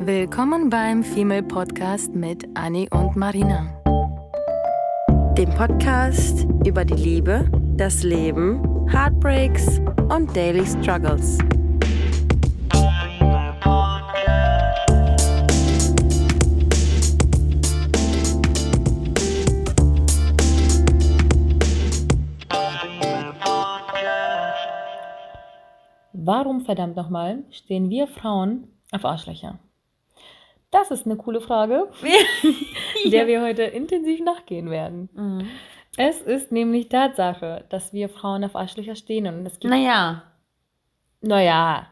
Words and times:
Willkommen 0.00 0.70
beim 0.70 1.02
Female 1.02 1.42
Podcast 1.42 2.14
mit 2.14 2.46
Annie 2.54 2.88
und 2.90 3.16
Marina. 3.16 3.66
Dem 5.36 5.50
Podcast 5.50 6.46
über 6.64 6.84
die 6.84 6.94
Liebe, 6.94 7.50
das 7.76 8.04
Leben, 8.04 8.88
Heartbreaks 8.88 9.80
und 10.08 10.34
Daily 10.36 10.64
Struggles. 10.64 11.38
Warum 26.12 26.60
verdammt 26.60 26.94
nochmal 26.94 27.42
stehen 27.50 27.90
wir 27.90 28.06
Frauen 28.06 28.68
auf 28.92 29.04
Arschlöcher? 29.04 29.58
Das 30.78 30.90
ist 30.92 31.06
eine 31.06 31.16
coole 31.16 31.40
Frage, 31.40 31.88
der 33.10 33.26
wir 33.26 33.42
heute 33.42 33.62
intensiv 33.64 34.20
nachgehen 34.20 34.70
werden. 34.70 35.08
Mhm. 35.14 35.48
Es 35.96 36.20
ist 36.20 36.52
nämlich 36.52 36.88
Tatsache, 36.88 37.64
dass 37.70 37.92
wir 37.92 38.08
Frauen 38.08 38.44
auf 38.44 38.54
Arschlöcher 38.54 38.94
stehen 38.94 39.26
und 39.26 39.44
es 39.44 39.58
gibt. 39.58 39.72
Naja, 39.72 40.22
Naja, 41.20 41.88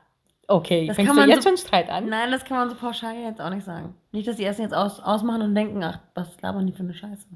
okay. 0.46 0.86
Das 0.86 0.94
Fängst 0.96 1.08
kann 1.08 1.16
du 1.16 1.22
man 1.22 1.30
jetzt 1.30 1.42
so- 1.42 1.48
schon 1.48 1.56
Streit 1.58 1.90
an? 1.90 2.08
nein, 2.08 2.30
das 2.30 2.44
kann 2.44 2.58
man 2.58 2.70
so 2.70 2.76
pauschal 2.76 3.16
jetzt 3.16 3.40
auch 3.40 3.50
nicht 3.50 3.64
sagen. 3.64 3.94
Nicht, 4.12 4.28
dass 4.28 4.36
die 4.36 4.44
ersten 4.44 4.62
jetzt 4.62 4.74
aus, 4.74 5.00
ausmachen 5.00 5.42
und 5.42 5.54
denken, 5.56 5.82
ach, 5.82 5.98
was 6.14 6.40
labern 6.40 6.66
die 6.66 6.72
für 6.72 6.80
eine 6.84 6.94
Scheiße. 6.94 7.26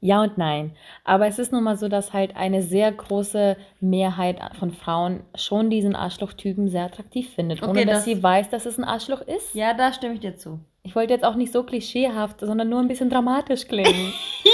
Ja 0.00 0.22
und 0.22 0.36
nein. 0.38 0.72
Aber 1.04 1.26
es 1.26 1.38
ist 1.38 1.52
nun 1.52 1.64
mal 1.64 1.76
so, 1.76 1.88
dass 1.88 2.12
halt 2.12 2.36
eine 2.36 2.62
sehr 2.62 2.92
große 2.92 3.56
Mehrheit 3.80 4.38
von 4.58 4.70
Frauen 4.72 5.20
schon 5.34 5.70
diesen 5.70 5.96
Arschlochtypen 5.96 6.68
sehr 6.68 6.84
attraktiv 6.84 7.30
findet, 7.34 7.62
Okay, 7.62 7.70
ohne 7.70 7.86
dass 7.86 7.96
das- 7.98 8.04
sie 8.04 8.22
weiß, 8.22 8.50
dass 8.50 8.66
es 8.66 8.78
ein 8.78 8.84
Arschloch 8.84 9.22
ist. 9.22 9.54
Ja, 9.54 9.72
da 9.74 9.92
stimme 9.92 10.14
ich 10.14 10.20
dir 10.20 10.36
zu. 10.36 10.60
Ich 10.82 10.94
wollte 10.94 11.12
jetzt 11.14 11.24
auch 11.24 11.34
nicht 11.34 11.52
so 11.52 11.64
klischeehaft, 11.64 12.40
sondern 12.40 12.68
nur 12.68 12.78
ein 12.80 12.86
bisschen 12.88 13.10
dramatisch 13.10 13.66
klingen. 13.66 14.12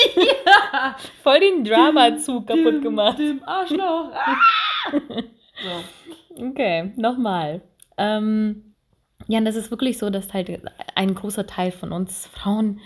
Voll 1.23 1.41
den 1.41 1.65
Dramazug 1.65 2.47
kaputt 2.47 2.83
gemacht. 2.83 3.19
Dem 3.19 3.43
Arschloch. 3.45 4.11
Ah! 4.15 4.37
so. 5.63 6.45
Okay, 6.49 6.93
nochmal. 6.97 7.61
Ähm, 7.97 8.75
ja, 9.29 9.39
und 9.39 9.45
das 9.45 9.55
ist 9.55 9.71
wirklich 9.71 9.99
so, 9.99 10.11
dass 10.11 10.33
halt 10.33 10.51
ein 10.97 11.15
großer 11.15 11.47
Teil 11.47 11.71
von 11.71 11.93
uns 11.93 12.27
Frauen 12.27 12.81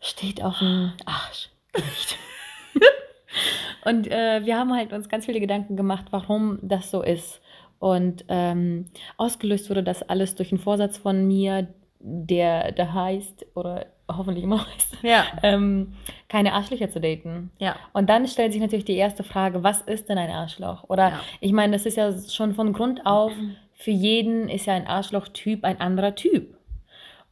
steht 0.00 0.42
auf 0.44 0.58
dem 0.60 0.92
Arsch. 1.06 1.48
und 3.84 4.10
äh, 4.10 4.44
wir 4.44 4.56
haben 4.58 4.74
halt 4.74 4.92
uns 4.92 5.08
ganz 5.08 5.26
viele 5.26 5.40
Gedanken 5.40 5.76
gemacht, 5.76 6.06
warum 6.10 6.58
das 6.62 6.90
so 6.90 7.02
ist. 7.02 7.40
Und 7.78 8.24
ähm, 8.28 8.86
ausgelöst 9.18 9.68
wurde 9.68 9.82
das 9.82 10.02
alles 10.02 10.34
durch 10.36 10.52
einen 10.52 10.60
Vorsatz 10.60 10.96
von 10.98 11.26
mir, 11.26 11.68
der 12.00 12.72
da 12.72 12.92
heißt, 12.92 13.46
oder 13.54 13.86
hoffentlich 14.10 14.44
immer 14.44 14.66
heißt, 14.74 14.98
Ja. 15.02 15.24
ähm, 15.42 15.94
keine 16.28 16.52
Arschlöcher 16.54 16.90
zu 16.90 17.00
daten. 17.00 17.50
Ja. 17.58 17.76
Und 17.92 18.08
dann 18.08 18.26
stellt 18.26 18.52
sich 18.52 18.60
natürlich 18.60 18.84
die 18.84 18.96
erste 18.96 19.22
Frage, 19.22 19.62
was 19.62 19.82
ist 19.82 20.08
denn 20.08 20.18
ein 20.18 20.30
Arschloch? 20.30 20.84
Oder 20.88 21.08
Ja. 21.10 21.20
ich 21.40 21.52
meine, 21.52 21.74
das 21.74 21.86
ist 21.86 21.96
ja 21.96 22.12
schon 22.28 22.54
von 22.54 22.72
Grund 22.72 23.04
auf, 23.06 23.32
für 23.74 23.90
jeden 23.90 24.48
ist 24.48 24.66
ja 24.66 24.74
ein 24.74 24.86
Arschloch-Typ 24.86 25.64
ein 25.64 25.80
anderer 25.80 26.14
Typ. 26.14 26.56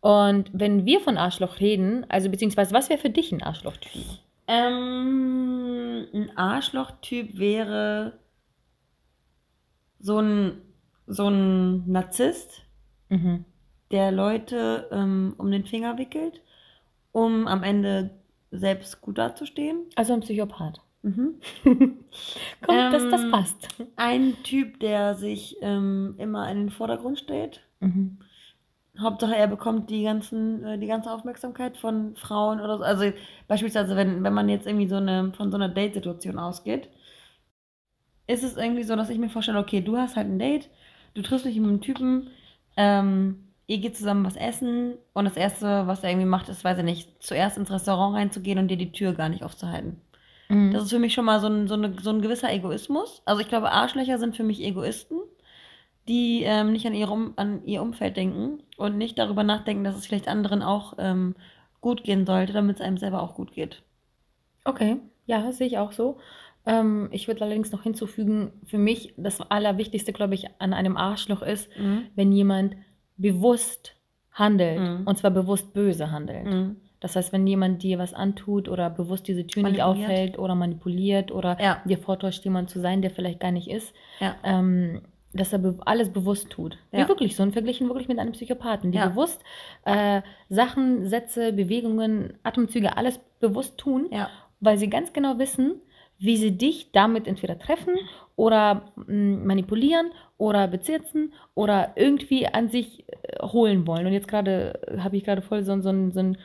Und 0.01 0.51
wenn 0.53 0.85
wir 0.85 1.01
von 1.01 1.17
Arschloch 1.17 1.61
reden, 1.61 2.05
also 2.09 2.29
beziehungsweise 2.29 2.75
was 2.75 2.91
wäre 2.91 2.99
für 2.99 3.11
dich 3.11 3.31
ein 3.33 3.43
Arschloch-Typ? 3.43 4.03
Ähm, 4.47 6.07
ein 6.13 6.37
Arschloch-Typ 6.37 7.39
wäre 7.39 8.19
so 9.99 10.19
ein, 10.19 10.61
so 11.07 11.29
ein 11.29 11.91
Narzisst, 11.91 12.63
Mhm. 13.11 13.45
der 13.91 14.11
Leute 14.11 14.89
ähm, 14.91 15.35
um 15.39 15.51
den 15.51 15.67
Finger 15.67 15.99
wickelt, 15.99 16.41
um 17.13 17.47
am 17.47 17.63
Ende 17.63 18.11
selbst 18.51 19.01
gut 19.01 19.19
dazustehen. 19.19 19.87
Also 19.97 20.13
ein 20.15 20.21
Psychopath. 20.21 20.81
Mhm. 21.03 21.35
Komm, 22.63 22.91
das, 22.91 23.09
das 23.09 23.21
Ähm, 23.23 23.31
passt. 23.31 23.69
Ein 23.97 24.43
Typ, 24.45 24.81
der 24.81 25.15
sich 25.17 25.57
ähm, 25.61 26.15
immer 26.19 26.51
in 26.51 26.59
den 26.59 26.71
Vordergrund 26.71 27.19
stellt. 27.19 27.63
Mhm. 27.81 28.19
Hauptsache, 28.99 29.35
er 29.35 29.49
bekommt 29.49 29.89
die 29.91 30.03
ganzen, 30.03 30.65
äh, 30.65 30.79
die 30.79 30.87
ganze 30.87 31.11
Aufmerksamkeit 31.11 31.77
von 31.79 32.15
Frauen 32.17 32.61
oder 32.61 32.79
so. 32.79 32.85
Also 32.85 33.13
beispielsweise, 33.49 33.97
wenn, 33.97 34.23
wenn 34.23 34.35
man 34.35 34.49
jetzt 34.49 34.67
irgendwie 34.67 34.89
so 34.89 34.97
eine, 34.97 35.33
von 35.35 35.51
so 35.51 35.57
einer 35.57 35.69
Date-Situation 35.69 36.39
ausgeht, 36.39 36.89
ist 38.27 38.43
es 38.45 38.57
irgendwie 38.57 38.83
so, 38.83 38.95
dass 38.97 39.11
ich 39.11 39.19
mir 39.19 39.31
vorstelle, 39.31 39.59
okay, 39.59 39.81
du 39.81 39.97
hast 39.97 40.17
halt 40.17 40.29
ein 40.29 40.39
Date, 40.39 40.69
du 41.15 41.23
triffst 41.23 41.47
dich 41.47 41.57
mit 41.57 41.69
einem 41.69 41.81
Typen, 41.81 42.31
ähm, 42.77 43.49
ihr 43.67 43.79
geht 43.79 43.97
zusammen 43.97 44.25
was 44.25 44.37
essen 44.37 44.95
und 45.15 45.25
das 45.25 45.37
Erste, 45.37 45.87
was 45.87 46.03
er 46.05 46.11
irgendwie 46.11 46.29
macht, 46.29 46.49
ist, 46.49 46.65
weiß 46.65 46.79
ich 46.79 46.85
nicht, 46.85 47.23
zuerst 47.23 47.57
ins 47.57 47.71
Restaurant 47.71 48.17
reinzugehen 48.17 48.59
und 48.59 48.69
dir 48.69 48.77
die 48.77 48.93
Tür 48.93 49.15
gar 49.15 49.29
nicht 49.29 49.43
aufzuhalten. 49.43 50.01
Mhm. 50.49 50.73
Das 50.73 50.85
ist 50.85 50.91
für 50.91 50.99
mich 50.99 51.15
schon 51.15 51.25
mal 51.25 51.41
so 51.41 51.47
ein, 51.47 51.67
so, 51.67 51.75
eine, 51.75 51.95
so 52.01 52.11
ein 52.11 52.21
gewisser 52.21 52.53
Egoismus. 52.53 53.23
Also 53.25 53.41
ich 53.41 53.49
glaube, 53.49 53.73
Arschlöcher 53.73 54.19
sind 54.19 54.37
für 54.37 54.45
mich 54.45 54.63
Egoisten, 54.63 55.17
die 56.09 56.43
ähm, 56.45 56.73
nicht 56.73 56.87
an 56.87 56.95
ihr, 56.95 57.11
um, 57.11 57.33
an 57.37 57.65
ihr 57.65 57.83
Umfeld 57.83 58.17
denken 58.17 58.61
und 58.77 58.99
nicht 58.99 59.19
darüber 59.19 59.45
nachdenken, 59.45 59.85
dass 59.85 59.97
es 59.97 60.07
vielleicht 60.07 60.29
anderen 60.29 60.63
auch 60.63 60.95
ähm, 60.99 61.35
gut 61.81 62.03
gehen 62.05 62.27
sollte, 62.27 62.53
damit 62.53 62.77
es 62.77 62.83
einem 62.83 62.97
selber 62.99 63.23
auch 63.23 63.35
gut 63.35 63.53
geht. 63.53 63.83
Okay, 64.65 64.97
ja, 65.27 65.51
sehe 65.53 65.67
ich 65.67 65.79
auch 65.79 65.93
so. 65.93 66.19
Ähm, 66.67 67.09
ich 67.11 67.27
würde 67.27 67.43
allerdings 67.45 67.73
noch 67.73 67.83
hinzufügen, 67.83 68.53
für 68.67 68.79
mich 68.79 69.15
das 69.17 69.41
Allerwichtigste, 69.41 70.13
glaube 70.13 70.35
ich, 70.35 70.47
an 70.61 70.73
einem 70.73 70.97
Arschloch 70.97 71.43
ist, 71.43 71.69
wenn 72.15 72.31
jemand 72.33 72.77
bewusst 73.17 73.97
handelt, 74.33 74.81
Mhm. 74.81 75.07
und 75.07 75.19
zwar 75.19 75.31
bewusst 75.31 75.73
böse 75.75 76.11
handelt. 76.11 76.47
Mhm. 76.47 76.77
Das 77.01 77.17
heißt, 77.17 77.33
wenn 77.33 77.47
jemand 77.49 77.83
dir 77.83 77.99
was 77.99 78.15
antut 78.15 78.69
oder 78.69 78.89
bewusst 78.89 79.27
diese 79.27 79.45
Tür 79.47 79.65
nicht 79.65 79.83
aufhält 79.83 80.39
oder 80.39 80.55
manipuliert 80.55 81.33
oder 81.33 81.61
Ja. 81.61 81.83
dir 81.85 81.99
vortäuscht, 81.99 82.45
jemand 82.45 82.71
zu 82.71 82.81
sein, 82.81 83.03
der 83.03 83.11
vielleicht 83.11 83.41
gar 83.41 83.51
nicht 83.51 83.69
ist, 83.69 83.93
Ja. 84.21 84.37
ähm, 84.45 85.03
dass 85.35 85.53
er 85.53 85.59
be 85.61 85.77
alles 85.87 86.11
bewusst 86.11 86.51
tut. 86.51 86.77
Wie 86.91 86.99
Ja. 86.99 87.09
wirklich, 87.09 87.37
so 87.37 87.43
ein 87.43 87.53
Verglichen 87.53 87.89
wirklich 87.89 88.09
mit 88.09 88.19
einem 88.19 88.33
Psychopathen, 88.33 88.93
die 88.93 88.99
Ja. 88.99 89.09
bewusst 89.09 89.43
äh, 89.85 90.23
Sachen, 90.49 91.09
Sätze, 91.09 91.53
Bewegungen, 91.53 92.35
Atemzüge, 92.43 92.97
alles 92.97 93.19
bewusst 93.41 93.79
tun, 93.79 94.07
Ja. 94.11 94.29
weil 94.61 94.79
sie 94.79 94.89
ganz 94.91 95.13
genau 95.13 95.39
wissen, 95.39 95.81
wie 96.19 96.37
sie 96.37 96.57
dich 96.57 96.93
damit 96.93 97.27
entweder 97.27 97.59
treffen 97.59 97.95
oder 98.37 98.93
mh, 98.97 99.45
manipulieren 99.45 100.11
oder 100.39 100.69
bezirzen 100.69 101.33
oder 101.55 101.93
irgendwie 101.97 102.47
an 102.47 102.69
sich 102.69 103.05
äh, 103.09 103.43
holen 103.45 103.87
wollen. 103.87 104.07
Und 104.07 104.13
jetzt 104.13 104.29
gerade 104.29 104.81
äh, 104.87 104.99
habe 105.01 105.17
ich 105.17 105.25
gerade 105.25 105.43
voll 105.43 105.63
so, 105.65 105.81
so, 105.81 105.89
ein- 105.89 106.13
so 106.13 106.21
ein 106.21 106.39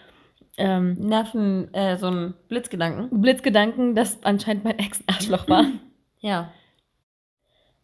ähm, 0.59 0.93
Nerven, 0.93 1.71
äh, 1.75 1.97
so 1.97 2.07
ein 2.07 2.33
Blitzgedanken. 2.47 3.21
Blitzgedanken, 3.21 3.93
dass 3.93 4.17
anscheinend 4.23 4.63
mein 4.63 4.79
Ex 4.79 5.01
ein 5.01 5.13
Arschloch 5.15 5.47
war. 5.47 5.65
Ja. 6.19 6.51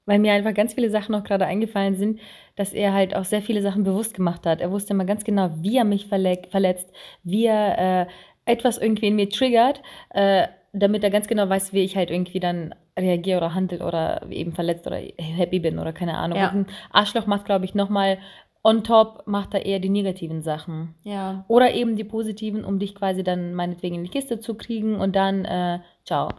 Weil 0.05 0.19
mir 0.19 0.33
einfach 0.33 0.53
ganz 0.53 0.73
viele 0.73 0.89
Sachen 0.89 1.13
noch 1.13 1.23
gerade 1.23 1.45
eingefallen 1.45 1.95
sind, 1.95 2.19
dass 2.55 2.73
er 2.73 2.93
halt 2.93 3.15
auch 3.15 3.25
sehr 3.25 3.41
viele 3.41 3.61
Sachen 3.61 3.83
bewusst 3.83 4.13
gemacht 4.13 4.45
hat. 4.45 4.59
Er 4.59 4.71
wusste 4.71 4.93
immer 4.93 5.05
ganz 5.05 5.23
genau, 5.23 5.49
wie 5.61 5.77
er 5.77 5.85
mich 5.85 6.07
verle 6.07 6.41
verletzt, 6.49 6.91
wie 7.23 7.45
er 7.45 8.01
äh, 8.01 8.07
etwas 8.45 8.77
irgendwie 8.77 9.07
in 9.07 9.15
mir 9.15 9.29
triggert, 9.29 9.81
äh, 10.09 10.47
damit 10.73 11.03
er 11.03 11.09
ganz 11.09 11.27
genau 11.27 11.47
weiß, 11.47 11.71
wie 11.71 11.83
ich 11.83 11.95
halt 11.95 12.11
irgendwie 12.11 12.39
dann 12.39 12.75
reagiere 12.97 13.37
oder 13.37 13.55
handel 13.55 13.81
oder 13.81 14.23
eben 14.29 14.53
verletzt 14.53 14.85
oder 14.87 14.97
happy 14.97 15.59
bin 15.59 15.79
oder 15.79 15.93
keine 15.93 16.17
Ahnung. 16.17 16.37
Ja. 16.37 16.51
Und 16.51 16.67
ein 16.67 16.67
Arschloch 16.91 17.25
macht, 17.25 17.45
glaube 17.45 17.65
ich, 17.65 17.73
nochmal 17.73 18.19
on 18.63 18.83
top, 18.83 19.23
macht 19.25 19.53
er 19.53 19.65
eher 19.65 19.79
die 19.79 19.89
negativen 19.89 20.41
Sachen. 20.41 20.95
Ja. 21.03 21.43
Oder 21.47 21.73
eben 21.73 21.95
die 21.95 22.05
positiven, 22.05 22.63
um 22.63 22.79
dich 22.79 22.95
quasi 22.95 23.23
dann 23.23 23.53
meinetwegen 23.53 23.95
in 23.95 24.03
die 24.03 24.09
Kiste 24.09 24.39
zu 24.39 24.55
kriegen 24.55 24.95
und 24.95 25.15
dann, 25.15 25.45
äh, 25.45 25.79
ciao. 26.05 26.29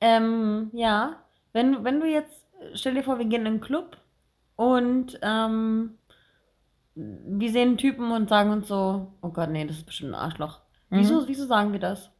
Ähm, 0.00 0.70
ja. 0.72 1.16
Wenn, 1.52 1.84
wenn 1.84 2.00
du 2.00 2.06
jetzt, 2.06 2.37
stell 2.74 2.94
dir 2.94 3.02
vor, 3.02 3.18
wir 3.18 3.24
gehen 3.26 3.42
in 3.42 3.46
einen 3.46 3.60
Club 3.60 3.96
und 4.56 5.18
ähm, 5.22 5.98
wir 6.94 7.50
sehen 7.52 7.68
einen 7.68 7.78
Typen 7.78 8.10
und 8.10 8.28
sagen 8.28 8.50
uns 8.50 8.68
so, 8.68 9.12
oh 9.22 9.28
Gott, 9.28 9.50
nee, 9.50 9.64
das 9.64 9.76
ist 9.78 9.86
bestimmt 9.86 10.12
ein 10.12 10.20
Arschloch. 10.20 10.58
Mhm. 10.90 10.98
Wieso, 10.98 11.28
wieso 11.28 11.46
sagen 11.46 11.72
wir 11.72 11.80
das? 11.80 12.10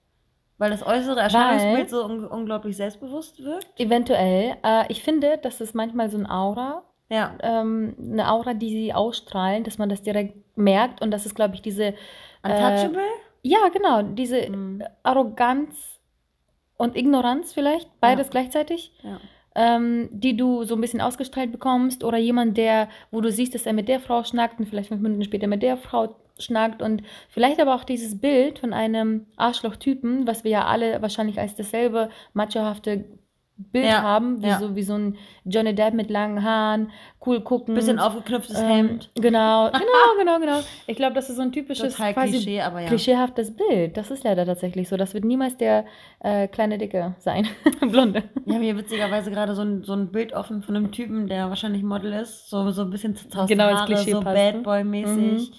Weil 0.58 0.70
das 0.70 0.85
äußere 0.85 1.20
Erscheinungsbild 1.20 1.88
so 1.90 2.05
un 2.05 2.25
unglaublich 2.26 2.76
selbstbewusst 2.76 3.43
wirkt? 3.43 3.69
Eventuell. 3.79 4.56
Äh, 4.64 4.85
ich 4.88 5.02
finde, 5.02 5.38
das 5.40 5.61
ist 5.61 5.75
manchmal 5.75 6.11
so 6.11 6.19
ein 6.19 6.29
Aura, 6.29 6.82
Ja. 7.08 7.37
ähm, 7.43 7.96
eine 8.00 8.31
Aura, 8.31 8.55
die 8.55 8.70
sie 8.70 8.93
ausstrahlen, 8.94 9.64
dass 9.64 9.79
man 9.79 9.88
das 9.88 10.02
direkt 10.02 10.37
merkt. 10.56 11.00
Und 11.00 11.11
das 11.12 11.26
ist, 11.26 11.34
glaube 11.37 11.55
ich, 11.55 11.62
diese. 11.62 11.94
Untouchable? 12.43 12.99
Äh, 13.00 13.49
ja, 13.49 13.69
genau. 13.73 14.02
Diese 14.02 14.49
Mhm. 14.50 14.82
Arroganz 15.05 16.00
und 16.76 16.96
Ignoranz 16.96 17.52
vielleicht, 17.52 17.88
beides 18.00 18.31
gleichzeitig. 18.31 18.93
Ja. 19.02 19.20
Ähm, 19.60 20.08
die 20.12 20.37
du 20.37 20.62
so 20.62 20.76
ein 20.76 20.81
bisschen 20.81 21.00
ausgestrahlt 21.00 21.50
bekommst. 21.50 22.05
Oder 22.05 22.16
jemand, 22.16 22.56
der, 22.56 22.88
wo 23.10 23.20
du 23.20 23.32
siehst, 23.32 23.56
dass 23.56 23.66
er 23.66 23.72
mit 23.72 23.88
der 23.88 23.99
Frau 23.99 24.22
schnackt 24.22 24.60
und 24.60 24.66
vielleicht 24.66 24.88
fünf 24.88 25.02
Minuten 25.02 25.25
später 25.25 25.49
mit 25.49 25.64
der 25.64 25.76
Frau 25.76 26.14
schnackt. 26.38 26.81
Und 26.81 27.02
vielleicht 27.28 27.60
aber 27.60 27.75
auch 27.75 27.82
dieses 27.82 28.20
Bild 28.20 28.60
von 28.60 28.72
einem 28.72 29.26
Arschlochtypen, 29.37 30.28
was 30.28 30.44
wir 30.44 30.52
ja 30.52 30.66
alle 30.66 31.02
wahrscheinlich 31.02 31.40
als 31.40 31.56
dasselbe 31.56 32.08
machohafte 32.34 33.05
Bild 33.58 33.84
Ja, 33.87 34.02
haben, 34.02 34.40
wie, 34.40 34.46
ja. 34.46 34.58
so, 34.60 34.76
wie 34.76 34.82
so 34.84 34.94
ein 34.94 35.16
Johnny 35.44 35.75
Depp 35.75 35.93
mit 35.93 36.10
langen 36.10 36.44
Haaren, 36.44 36.90
cool 37.26 37.40
gucken. 37.40 37.75
Bisschen 37.75 37.99
aufgeknüpftes 37.99 38.56
ähm, 38.58 38.66
Hemd. 38.66 39.10
Genau, 39.16 39.69
genau, 39.72 40.16
genau, 40.19 40.38
genau. 40.38 40.60
Ich 40.87 40.96
glaube, 40.96 41.14
das 41.14 41.28
ist 41.28 41.37
so 41.37 41.43
ein 41.43 41.50
typisches, 41.50 41.94
Total 41.96 42.14
quasi 42.14 42.32
Klischee, 42.34 42.56
ja. 42.56 42.70
klischeehaftes 42.87 43.56
Bild. 43.56 43.96
Das 43.96 44.12
ist 44.12 44.22
leider 44.22 44.46
tatsächlich 44.46 44.88
so. 44.88 44.96
Das 44.96 45.12
wird 45.12 45.25
niemals 45.25 45.56
der 45.56 45.87
äh, 46.20 46.46
kleine 46.46 46.78
Dicke 46.78 47.16
sein. 47.19 47.49
Blonde. 47.81 48.22
Wir 48.44 48.55
haben 48.55 48.62
hier 48.62 48.76
witzigerweise 48.76 49.31
gerade 49.32 49.55
so 49.56 49.62
ein, 49.62 49.82
so 49.82 49.93
ein 49.93 50.12
Bild 50.12 50.32
offen 50.34 50.62
von 50.62 50.76
einem 50.76 50.93
Typen, 50.93 51.26
der 51.26 51.49
wahrscheinlich 51.49 51.82
Model 51.82 52.12
ist. 52.12 52.49
So, 52.49 52.70
so 52.70 52.82
ein 52.82 52.90
bisschen 52.90 53.16
zerzauste 53.16 53.55
Genau, 53.55 53.70
Haare, 53.70 53.87
Klischee 53.87 54.12
so 54.12 54.20
Bad 54.20 54.55
ne? 54.56 54.62
Boy-mäßig. 54.62 55.50
Mhm. 55.50 55.55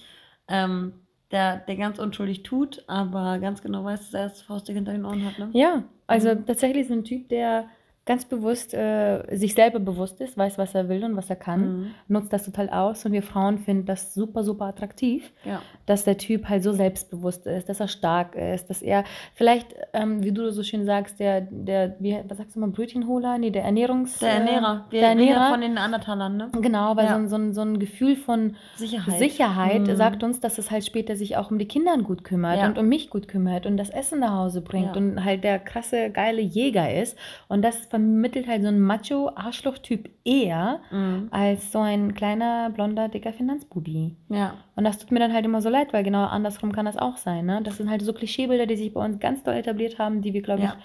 Ähm, 0.47 0.93
der, 1.31 1.57
der 1.57 1.75
ganz 1.75 1.99
unschuldig 1.99 2.43
tut, 2.43 2.83
aber 2.87 3.37
ganz 3.39 3.61
genau 3.61 3.83
weiß, 3.83 3.99
dass 3.99 4.13
er 4.13 4.29
das 4.29 4.41
Faustdick 4.41 4.75
hinter 4.75 4.93
den 4.93 5.05
Ohren 5.05 5.23
hat. 5.25 5.37
Ne? 5.37 5.49
Ja, 5.53 5.83
also 6.07 6.33
Mhm. 6.33 6.45
tatsächlich 6.45 6.87
so 6.87 6.93
ein 6.93 7.03
Typ, 7.03 7.29
der 7.29 7.65
ganz 8.09 8.25
bewusst 8.25 8.73
äh, 8.73 9.23
sich 9.37 9.53
selber 9.53 9.77
bewusst 9.79 10.19
ist, 10.19 10.35
weiß, 10.35 10.57
was 10.57 10.73
er 10.73 10.89
will 10.89 11.03
und 11.03 11.15
was 11.15 11.29
er 11.29 11.35
kann, 11.35 11.59
Mhm. 11.61 11.85
nutzt 12.07 12.33
das 12.33 12.43
total 12.43 12.67
aus 12.71 13.05
und 13.05 13.11
wir 13.11 13.21
Frauen 13.21 13.59
finden 13.59 13.85
das 13.85 14.15
super, 14.15 14.43
super 14.43 14.65
attraktiv, 14.65 15.31
Ja. 15.45 15.61
dass 15.85 16.05
der 16.05 16.17
Typ 16.17 16.49
halt 16.49 16.63
so 16.63 16.71
selbstbewusst 16.73 17.45
ist, 17.45 17.69
dass 17.69 17.79
er 17.79 17.87
stark 17.87 18.35
ist, 18.35 18.67
dass 18.71 18.81
er 18.81 19.03
vielleicht, 19.35 19.75
ähm, 19.93 20.23
wie 20.23 20.31
du 20.31 20.51
so 20.51 20.63
schön 20.63 20.85
sagst, 20.85 21.19
der, 21.19 21.41
der, 21.41 21.95
wie, 21.99 22.17
was 22.27 22.39
sagst 22.39 22.55
du 22.55 22.59
mal, 22.59 22.69
Brötchenholer? 22.71 23.37
Nee, 23.37 23.51
der 23.51 23.63
Ernährungs... 23.63 24.17
Der 24.17 24.29
Ernährer. 24.31 24.85
Äh, 24.89 24.91
Wir 24.91 25.01
der 25.01 25.09
reden 25.11 25.19
ja 25.21 25.25
Ernährer. 25.33 25.49
von 25.51 25.61
den 25.61 25.73
Neandertalern, 25.75 26.35
ne? 26.37 26.49
Genau, 26.61 26.95
weil 26.95 27.05
Ja. 27.05 27.11
so, 27.13 27.19
ein, 27.19 27.27
so, 27.29 27.35
ein, 27.35 27.53
so 27.53 27.61
ein 27.61 27.77
Gefühl 27.79 28.15
von 28.15 28.55
Sicherheit. 28.75 29.19
Sicherheit 29.19 29.81
Mhm. 29.87 29.95
sagt 29.95 30.23
uns, 30.23 30.39
dass 30.39 30.57
es 30.57 30.71
halt 30.71 30.83
später 30.83 31.15
sich 31.15 31.37
auch 31.37 31.51
um 31.51 31.59
die 31.59 31.67
Kinder 31.67 31.95
gut 31.99 32.23
kümmert 32.23 32.57
Ja. 32.57 32.65
und 32.67 32.79
um 32.79 32.87
mich 32.87 33.11
gut 33.11 33.27
kümmert 33.27 33.67
und 33.67 33.77
das 33.77 33.91
Essen 33.91 34.19
nach 34.19 34.31
Hause 34.35 34.61
bringt 34.61 34.97
und 34.97 35.23
halt 35.23 35.43
der 35.43 35.59
krasse, 35.59 36.09
geile 36.09 36.41
Jäger 36.41 36.91
ist. 36.91 37.15
Und 37.47 37.61
das 37.61 37.85
vermittelt 37.99 38.47
halt 38.47 38.61
so 38.61 38.67
ein 38.69 38.79
Macho-Arschloch-Typ 38.79 40.09
eher 40.23 40.79
Mhm. 40.91 41.27
als 41.31 41.71
so 41.71 41.79
ein 41.79 42.13
kleiner, 42.13 42.69
blonder, 42.69 43.09
dicker 43.09 43.33
Finanzbubi. 43.33 44.15
Ja. 44.29 44.53
Und 44.75 44.83
das 44.85 44.97
tut 44.99 45.11
mir 45.11 45.19
dann 45.19 45.33
halt 45.33 45.45
immer 45.45 45.61
so 45.61 45.69
leid, 45.69 45.93
weil 45.93 46.03
genau 46.03 46.25
andersrum 46.25 46.71
kann 46.71 46.85
das 46.85 46.97
auch 46.97 47.17
sein. 47.17 47.45
Ne? 47.45 47.61
Das 47.63 47.77
sind 47.77 47.89
halt 47.89 48.01
so 48.01 48.13
Klischeebilder, 48.13 48.65
die 48.65 48.77
sich 48.77 48.93
bei 48.93 49.03
uns 49.03 49.19
ganz 49.19 49.43
doll 49.43 49.55
etabliert 49.55 49.99
haben, 49.99 50.21
die 50.21 50.33
wir, 50.33 50.41
glaube 50.41 50.63
Ja. 50.63 50.75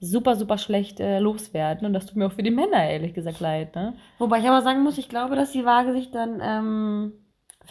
ich, 0.00 0.08
super, 0.10 0.36
super 0.36 0.58
schlecht 0.58 1.00
äh, 1.00 1.18
loswerden. 1.18 1.86
Und 1.86 1.92
das 1.92 2.06
tut 2.06 2.16
mir 2.16 2.26
auch 2.26 2.32
für 2.32 2.42
die 2.42 2.50
Männer, 2.50 2.84
ehrlich 2.88 3.14
gesagt, 3.14 3.40
leid. 3.40 3.74
Ne? 3.74 3.94
Wobei 4.18 4.38
ich 4.38 4.46
aber 4.48 4.62
sagen 4.62 4.82
muss, 4.82 4.98
ich 4.98 5.08
glaube, 5.08 5.36
dass 5.36 5.52
die 5.52 5.64
Waage 5.64 5.92
sich 5.92 6.10
dann 6.10 6.40
ähm, 6.42 7.12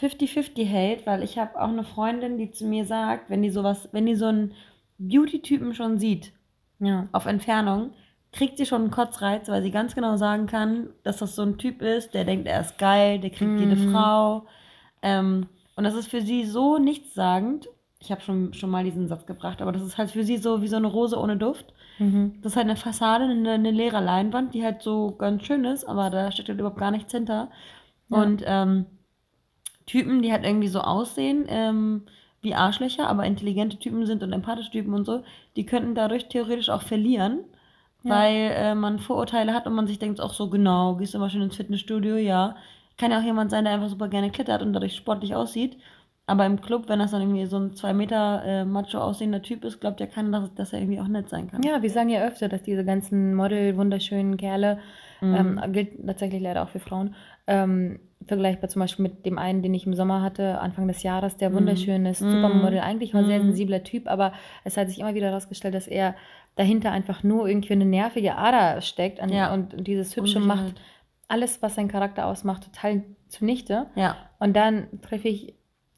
50-50 0.00 0.64
hält, 0.64 1.06
weil 1.06 1.22
ich 1.22 1.38
habe 1.38 1.60
auch 1.60 1.68
eine 1.68 1.84
Freundin, 1.84 2.38
die 2.38 2.50
zu 2.50 2.64
mir 2.66 2.84
sagt, 2.84 3.30
wenn 3.30 3.42
die 3.42 3.50
sowas, 3.50 3.88
wenn 3.92 4.06
die 4.06 4.16
so 4.16 4.26
einen 4.26 4.52
Beauty-Typen 4.98 5.74
schon 5.74 5.98
sieht, 5.98 6.32
Ja. 6.80 7.06
auf 7.12 7.26
Entfernung, 7.26 7.90
kriegt 8.34 8.58
sie 8.58 8.66
schon 8.66 8.82
einen 8.82 8.90
Kotzreiz, 8.90 9.48
weil 9.48 9.62
sie 9.62 9.70
ganz 9.70 9.94
genau 9.94 10.16
sagen 10.16 10.46
kann, 10.46 10.88
dass 11.04 11.18
das 11.18 11.36
so 11.36 11.42
ein 11.42 11.56
Typ 11.56 11.80
ist, 11.80 12.14
der 12.14 12.24
denkt, 12.24 12.46
er 12.48 12.60
ist 12.60 12.78
geil, 12.78 13.20
der 13.20 13.30
kriegt 13.30 13.58
jede 13.60 13.76
Mhm. 13.76 13.92
Frau. 13.92 14.46
Ähm, 15.02 15.46
und 15.76 15.84
das 15.84 15.94
ist 15.94 16.08
für 16.08 16.20
sie 16.20 16.44
so 16.44 16.78
nichtssagend. 16.78 17.68
Ich 18.00 18.10
habe 18.10 18.20
schon, 18.20 18.52
schon 18.52 18.70
mal 18.70 18.84
diesen 18.84 19.08
Satz 19.08 19.24
gebracht, 19.24 19.62
aber 19.62 19.72
das 19.72 19.82
ist 19.82 19.96
halt 19.96 20.10
für 20.10 20.24
sie 20.24 20.36
so 20.36 20.60
wie 20.62 20.68
so 20.68 20.76
eine 20.76 20.88
Rose 20.88 21.18
ohne 21.18 21.36
Duft. 21.36 21.72
Mhm. 21.98 22.34
Das 22.42 22.52
ist 22.52 22.56
halt 22.56 22.66
eine 22.66 22.76
Fassade, 22.76 23.24
eine, 23.24 23.52
eine 23.52 23.70
leere 23.70 24.02
Leinwand, 24.02 24.52
die 24.52 24.64
halt 24.64 24.82
so 24.82 25.12
ganz 25.16 25.44
schön 25.44 25.64
ist, 25.64 25.84
aber 25.84 26.10
da 26.10 26.30
steckt 26.32 26.48
halt 26.48 26.58
überhaupt 26.58 26.78
gar 26.78 26.90
nichts 26.90 27.12
hinter. 27.12 27.50
Ja. 28.10 28.22
Und 28.22 28.42
ähm, 28.44 28.86
Typen, 29.86 30.22
die 30.22 30.32
halt 30.32 30.44
irgendwie 30.44 30.68
so 30.68 30.80
aussehen 30.80 31.44
ähm, 31.48 32.02
wie 32.42 32.54
Arschlöcher, 32.54 33.08
aber 33.08 33.24
intelligente 33.24 33.78
Typen 33.78 34.06
sind 34.06 34.22
und 34.22 34.32
empathische 34.32 34.70
Typen 34.72 34.92
und 34.92 35.04
so, 35.04 35.22
die 35.56 35.64
könnten 35.66 35.94
dadurch 35.94 36.28
theoretisch 36.28 36.68
auch 36.68 36.82
verlieren, 36.82 37.40
Ja. 38.04 38.10
weil 38.10 38.52
äh, 38.54 38.74
man 38.74 38.98
Vorurteile 38.98 39.52
hat 39.54 39.66
und 39.66 39.74
man 39.74 39.86
sich 39.86 39.98
denkt, 39.98 40.20
auch 40.20 40.32
so 40.34 40.48
genau, 40.50 40.96
gehst 40.96 41.14
du 41.14 41.18
immer 41.18 41.30
schön 41.30 41.42
ins 41.42 41.56
Fitnessstudio, 41.56 42.16
ja. 42.16 42.54
Kann 42.98 43.10
ja 43.10 43.18
auch 43.18 43.24
jemand 43.24 43.50
sein, 43.50 43.64
der 43.64 43.72
einfach 43.74 43.88
super 43.88 44.08
gerne 44.08 44.30
klettert 44.30 44.62
und 44.62 44.72
dadurch 44.72 44.94
sportlich 44.94 45.34
aussieht. 45.34 45.78
Aber 46.26 46.46
im 46.46 46.60
Club, 46.60 46.88
wenn 46.88 47.00
das 47.00 47.10
dann 47.10 47.20
irgendwie 47.22 47.44
so 47.46 47.58
ein 47.58 47.74
zwei 47.74 47.92
Meter 47.92 48.42
äh, 48.46 48.64
macho 48.64 48.98
aussehender 48.98 49.42
Typ 49.42 49.64
ist, 49.64 49.80
glaubt 49.80 50.00
ja 50.00 50.06
keiner, 50.06 50.40
dass, 50.40 50.54
dass 50.54 50.72
er 50.72 50.80
irgendwie 50.80 51.00
auch 51.00 51.08
nett 51.08 51.28
sein 51.28 51.50
kann. 51.50 51.62
Ja, 51.62 51.82
wir 51.82 51.90
sagen 51.90 52.08
ja 52.08 52.22
öfter, 52.24 52.48
dass 52.48 52.62
diese 52.62 52.84
ganzen 52.84 53.34
Model, 53.34 53.76
wunderschönen 53.76 54.36
Kerle, 54.36 54.78
Mhm. 55.20 55.60
ähm, 55.64 55.72
gilt 55.72 56.06
tatsächlich 56.06 56.42
leider 56.42 56.62
auch 56.62 56.68
für 56.68 56.80
Frauen, 56.80 57.14
ähm, 57.46 58.00
vergleichbar 58.26 58.68
zum 58.70 58.80
Beispiel 58.80 59.02
mit 59.04 59.24
dem 59.26 59.38
einen, 59.38 59.62
den 59.62 59.72
ich 59.74 59.86
im 59.86 59.94
Sommer 59.94 60.20
hatte, 60.22 60.60
Anfang 60.60 60.86
des 60.88 61.02
Jahres, 61.02 61.36
der 61.36 61.50
Mhm. 61.50 61.54
wunderschön 61.54 62.04
ist, 62.06 62.20
Mhm. 62.22 62.30
Supermodel, 62.30 62.80
eigentlich 62.80 63.14
ein 63.14 63.24
sehr 63.26 63.38
Mhm. 63.38 63.44
sensibler 63.48 63.82
Typ, 63.84 64.06
aber 64.08 64.32
es 64.64 64.76
hat 64.76 64.88
sich 64.88 64.98
immer 65.00 65.14
wieder 65.14 65.28
herausgestellt, 65.28 65.74
dass 65.74 65.86
er 65.86 66.14
dahinter 66.56 66.92
einfach 66.92 67.22
nur 67.22 67.48
irgendwie 67.48 67.72
eine 67.72 67.84
nervige 67.86 68.36
Ader 68.36 68.80
steckt 68.80 69.20
an, 69.20 69.28
Ja. 69.30 69.52
und 69.52 69.86
dieses 69.86 70.16
Hübsche 70.16 70.38
Unsicherheit. 70.38 70.64
macht 70.66 70.80
alles, 71.28 71.62
was 71.62 71.74
seinen 71.74 71.88
Charakter 71.88 72.26
ausmacht, 72.26 72.64
total 72.72 73.02
zunichte. 73.28 73.86
Ja. 73.96 74.16
Und 74.38 74.54
dann 74.54 74.86
treffe 75.02 75.28
ich 75.28 75.54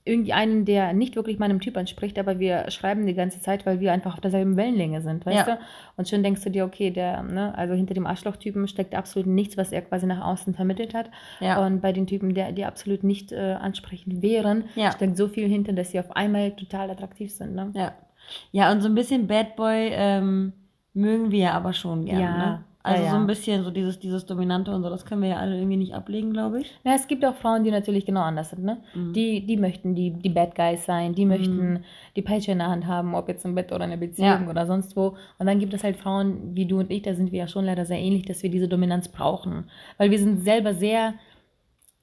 irgendwie 0.09 0.33
einen, 0.33 0.65
der 0.65 0.93
nicht 0.93 1.17
wirklich 1.17 1.41
meinem 1.41 1.61
Typ 1.61 1.77
entspricht, 1.77 2.17
aber 2.21 2.39
wir 2.39 2.71
schreiben 2.71 3.07
die 3.07 3.15
ganze 3.15 3.41
Zeit, 3.41 3.67
weil 3.67 3.81
wir 3.81 3.93
einfach 3.93 4.15
auf 4.15 4.21
derselben 4.21 4.57
Wellenlänge 4.57 5.03
sind, 5.03 5.27
weißt 5.27 5.49
Ja. 5.49 5.57
du? 5.57 5.61
Und 5.97 6.09
schon 6.09 6.23
denkst 6.23 6.45
du 6.45 6.51
dir, 6.51 6.65
okay, 6.65 6.93
der, 6.93 7.25
ne, 7.25 7.53
also 7.59 7.75
hinter 7.75 7.93
dem 7.93 8.07
Arschlochtypen 8.07 8.69
steckt 8.69 8.95
absolut 8.95 9.27
nichts, 9.27 9.57
was 9.57 9.73
er 9.73 9.83
quasi 9.83 10.07
nach 10.07 10.25
außen 10.25 10.55
vermittelt 10.55 10.95
hat. 10.95 11.11
Ja. 11.41 11.67
Und 11.67 11.81
bei 11.81 11.93
den 11.93 12.07
Typen, 12.07 12.35
der, 12.35 12.53
die 12.53 12.65
absolut 12.65 13.03
nicht 13.03 13.33
äh, 13.33 13.57
ansprechend 13.61 14.23
wären, 14.23 14.67
Ja. 14.77 14.93
steckt 14.93 15.17
so 15.17 15.27
viel 15.27 15.49
hinter, 15.49 15.73
dass 15.73 15.91
sie 15.91 15.99
auf 15.99 16.15
einmal 16.15 16.53
total 16.53 16.89
attraktiv 16.89 17.33
sind. 17.35 17.57
Ne? 17.57 17.73
Ja. 17.75 17.93
Ja, 18.53 18.73
und 18.73 18.81
so 18.81 18.89
ein 18.89 18.95
bisschen 18.95 19.27
Bad 19.27 19.57
Boy 19.57 19.91
ähm, 19.93 20.53
mögen 20.95 21.31
wir 21.31 21.39
ja 21.41 21.53
aber 21.53 21.73
schon 21.73 22.05
gerne. 22.05 22.21
Ja, 22.21 22.37
Ne? 22.37 22.65
Also 22.87 23.03
ja, 23.03 23.11
so 23.11 23.17
ja. 23.17 23.21
ein 23.21 23.27
bisschen 23.27 23.65
so 23.65 23.73
dieses, 23.73 23.99
dieses 23.99 24.27
Dominante 24.27 24.73
und 24.73 24.85
so, 24.85 24.89
das 24.91 25.05
können 25.05 25.21
wir 25.21 25.31
ja 25.31 25.37
alle 25.39 25.57
irgendwie 25.57 25.77
nicht 25.77 25.93
ablegen, 25.93 26.33
glaube 26.33 26.61
ich. 26.61 26.73
Ja, 26.85 26.95
es 26.95 27.09
gibt 27.09 27.25
auch 27.25 27.35
Frauen, 27.35 27.65
die 27.65 27.73
natürlich 27.73 28.07
genau 28.07 28.21
anders 28.21 28.51
sind. 28.51 28.63
Ne? 28.63 28.81
Mhm. 28.95 29.13
Die, 29.13 29.45
die 29.45 29.57
möchten 29.57 29.97
die, 29.97 30.13
die 30.13 30.29
Bad 30.29 30.55
Guys 30.55 30.87
sein, 30.87 31.13
die 31.13 31.27
möchten 31.27 31.83
die 32.15 32.23
Peitsche 32.23 32.53
in 32.53 32.59
der 32.59 32.69
Hand 32.69 32.87
haben, 32.87 33.17
ob 33.17 33.29
jetzt 33.29 33.45
im 33.45 33.57
Bett 33.57 33.73
oder 33.73 33.83
in 33.83 33.91
der 33.91 33.97
Beziehung 33.97 34.45
Ja. 34.45 34.49
oder 34.49 34.67
sonst 34.67 34.95
wo. 34.95 35.17
Und 35.39 35.47
dann 35.47 35.59
gibt 35.59 35.75
es 35.75 35.83
halt 35.83 35.97
Frauen 35.97 36.55
wie 36.55 36.67
du 36.67 36.79
und 36.79 36.93
ich, 36.93 37.03
da 37.03 37.15
sind 37.15 37.33
wir 37.33 37.41
ja 37.41 37.49
schon 37.49 37.65
leider 37.65 37.85
sehr 37.87 37.99
ähnlich, 37.99 38.25
dass 38.25 38.45
wir 38.45 38.51
diese 38.53 38.69
Dominanz 38.69 39.09
brauchen. 39.09 39.69
Weil 39.99 40.13
wir 40.13 40.21
sind 40.21 40.45
selber 40.45 40.73
sehr 40.73 41.15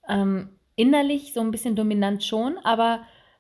ähm, 0.10 0.50
innerlich 0.76 1.32
so 1.34 1.40
ein 1.40 1.52
bisschen 1.52 1.78
dominant 1.78 2.26
schon, 2.26 2.56
aber 2.66 3.00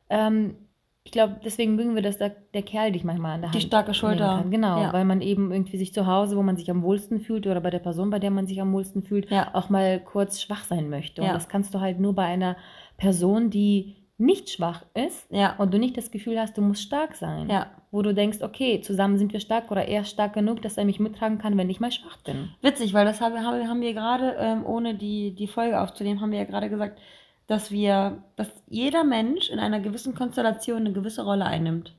ähm, 0.09 0.55
ich 1.05 1.11
glaube, 1.11 1.35
deswegen 1.43 1.75
mögen 1.75 1.95
wir, 1.95 2.01
dass 2.01 2.17
der, 2.17 2.29
der 2.53 2.61
Kerl 2.61 2.91
dich 2.93 3.03
manchmal 3.03 3.33
an 3.35 3.41
der 3.41 3.49
Die 3.51 3.57
Hand 3.59 3.67
starke 3.67 3.87
nehmen 3.91 3.95
Schulter. 3.95 4.37
Kann. 4.41 4.51
Genau, 4.51 4.81
Ja. 4.81 4.93
weil 4.93 5.03
man 5.05 5.21
eben 5.21 5.51
irgendwie 5.51 5.77
sich 5.77 5.93
zu 5.93 6.07
Hause, 6.07 6.37
wo 6.37 6.43
man 6.43 6.55
sich 6.55 6.71
am 6.71 6.81
wohlsten 6.81 7.19
fühlt 7.19 7.45
oder 7.45 7.59
bei 7.61 7.69
der 7.69 7.79
Person, 7.79 8.09
bei 8.09 8.19
der 8.19 8.31
man 8.31 8.47
sich 8.47 8.61
am 8.61 8.71
wohlsten 8.73 9.03
fühlt, 9.03 9.29
Ja. 9.29 9.49
auch 9.53 9.69
mal 9.69 9.99
kurz 9.99 10.41
schwach 10.41 10.63
sein 10.63 10.89
möchte. 10.89 11.21
Und 11.21 11.27
Ja. 11.27 11.33
das 11.33 11.49
kannst 11.49 11.73
du 11.73 11.81
halt 11.81 11.99
nur 11.99 12.13
bei 12.13 12.23
einer 12.25 12.55
Person, 12.97 13.49
die 13.49 13.97
nicht 14.17 14.49
schwach 14.51 14.85
ist 14.93 15.27
und 15.57 15.73
du 15.73 15.79
nicht 15.79 15.97
das 15.97 16.11
Gefühl 16.11 16.39
hast, 16.39 16.55
du 16.57 16.61
musst 16.61 16.83
stark 16.83 17.15
sein. 17.15 17.49
Ja. 17.49 17.67
Wo 17.91 18.01
du 18.01 18.13
denkst, 18.13 18.37
okay, 18.41 18.79
zusammen 18.79 19.17
sind 19.17 19.33
wir 19.33 19.39
stark 19.39 19.69
oder 19.71 19.85
er 19.87 20.01
ist 20.01 20.09
stark 20.11 20.33
genug, 20.33 20.61
dass 20.61 20.77
er 20.77 20.85
mich 20.85 20.99
mittragen 20.99 21.37
kann, 21.39 21.57
wenn 21.57 21.69
ich 21.69 21.79
mal 21.79 21.91
schwach 21.91 22.17
bin. 22.23 22.49
Witzig, 22.61 22.93
weil 22.93 23.05
das 23.05 23.19
haben, 23.21 23.35
haben 23.45 23.81
wir 23.81 23.93
gerade, 23.93 24.35
ähm, 24.39 24.65
ohne 24.65 24.95
die, 24.95 25.35
die 25.35 25.47
Folge 25.47 25.81
aufzunehmen, 25.81 26.21
haben 26.21 26.31
wir 26.31 26.39
ja 26.39 26.45
gerade 26.45 26.69
gesagt, 26.69 26.99
dass 27.47 27.71
wir, 27.71 28.23
dass 28.35 28.49
jeder 28.67 29.03
Mensch 29.03 29.49
in 29.49 29.59
einer 29.59 29.79
gewissen 29.79 30.15
Konstellation 30.15 30.77
eine 30.77 30.93
gewisse 30.93 31.23
Rolle 31.23 31.45
einnimmt. 31.45 31.93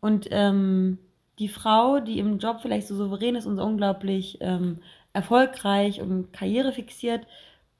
Und 0.00 0.26
ähm, 0.30 0.98
die 1.38 1.48
Frau, 1.48 2.00
die 2.00 2.18
im 2.18 2.38
Job 2.38 2.58
vielleicht 2.60 2.88
so 2.88 2.96
souverän 2.96 3.36
ist 3.36 3.46
und 3.46 3.56
so 3.56 3.62
unglaublich 3.64 4.38
ähm, 4.40 4.78
erfolgreich 5.12 6.00
und 6.00 6.32
karrierefixiert, 6.32 7.26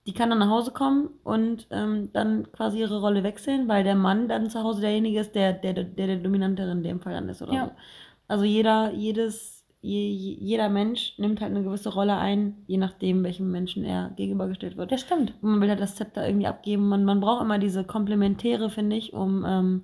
die 0.06 0.12
kann 0.14 0.30
dann 0.30 0.38
nach 0.40 0.48
Hause 0.50 0.72
kommen 0.72 1.10
und 1.22 1.66
ähm, 1.70 2.10
dann 2.12 2.50
quasi 2.52 2.80
ihre 2.80 3.00
Rolle 3.00 3.22
wechseln, 3.22 3.68
weil 3.68 3.84
der 3.84 3.94
Mann 3.94 4.26
dann 4.28 4.50
zu 4.50 4.62
Hause 4.62 4.80
derjenige 4.80 5.20
ist, 5.20 5.34
der 5.34 5.52
der, 5.52 5.72
der, 5.74 5.84
der 5.84 6.16
dominantere 6.16 6.72
in 6.72 6.82
dem 6.82 7.00
Fall 7.00 7.12
dann 7.14 7.28
ist 7.28 7.40
oder 7.42 7.52
Ja. 7.52 7.64
so. 7.66 7.72
Also 8.28 8.44
jeder, 8.44 8.92
jedes, 8.92 9.61
je, 9.61 9.61
je- 9.61 9.61
jeder 9.84 10.68
Mensch 10.68 11.18
nimmt 11.18 11.40
halt 11.40 11.50
eine 11.50 11.64
gewisse 11.64 11.92
Rolle 11.92 12.16
ein, 12.16 12.56
je 12.68 12.76
nachdem, 12.76 13.24
welchem 13.24 13.50
Menschen 13.50 13.84
er 13.84 14.10
gegenübergestellt 14.16 14.76
wird. 14.76 14.92
Das 14.92 15.00
stimmt. 15.00 15.32
Und 15.42 15.50
man 15.50 15.60
will 15.60 15.68
halt 15.70 15.80
das 15.80 15.96
Zepter 15.96 16.24
irgendwie 16.26 16.46
abgeben. 16.46 16.88
Man, 16.88 17.04
man 17.04 17.20
braucht 17.20 17.42
immer 17.42 17.58
diese 17.58 17.82
Komplementäre, 17.82 18.70
finde 18.70 18.94
ich, 18.96 19.12
um 19.12 19.44
ähm, 19.44 19.82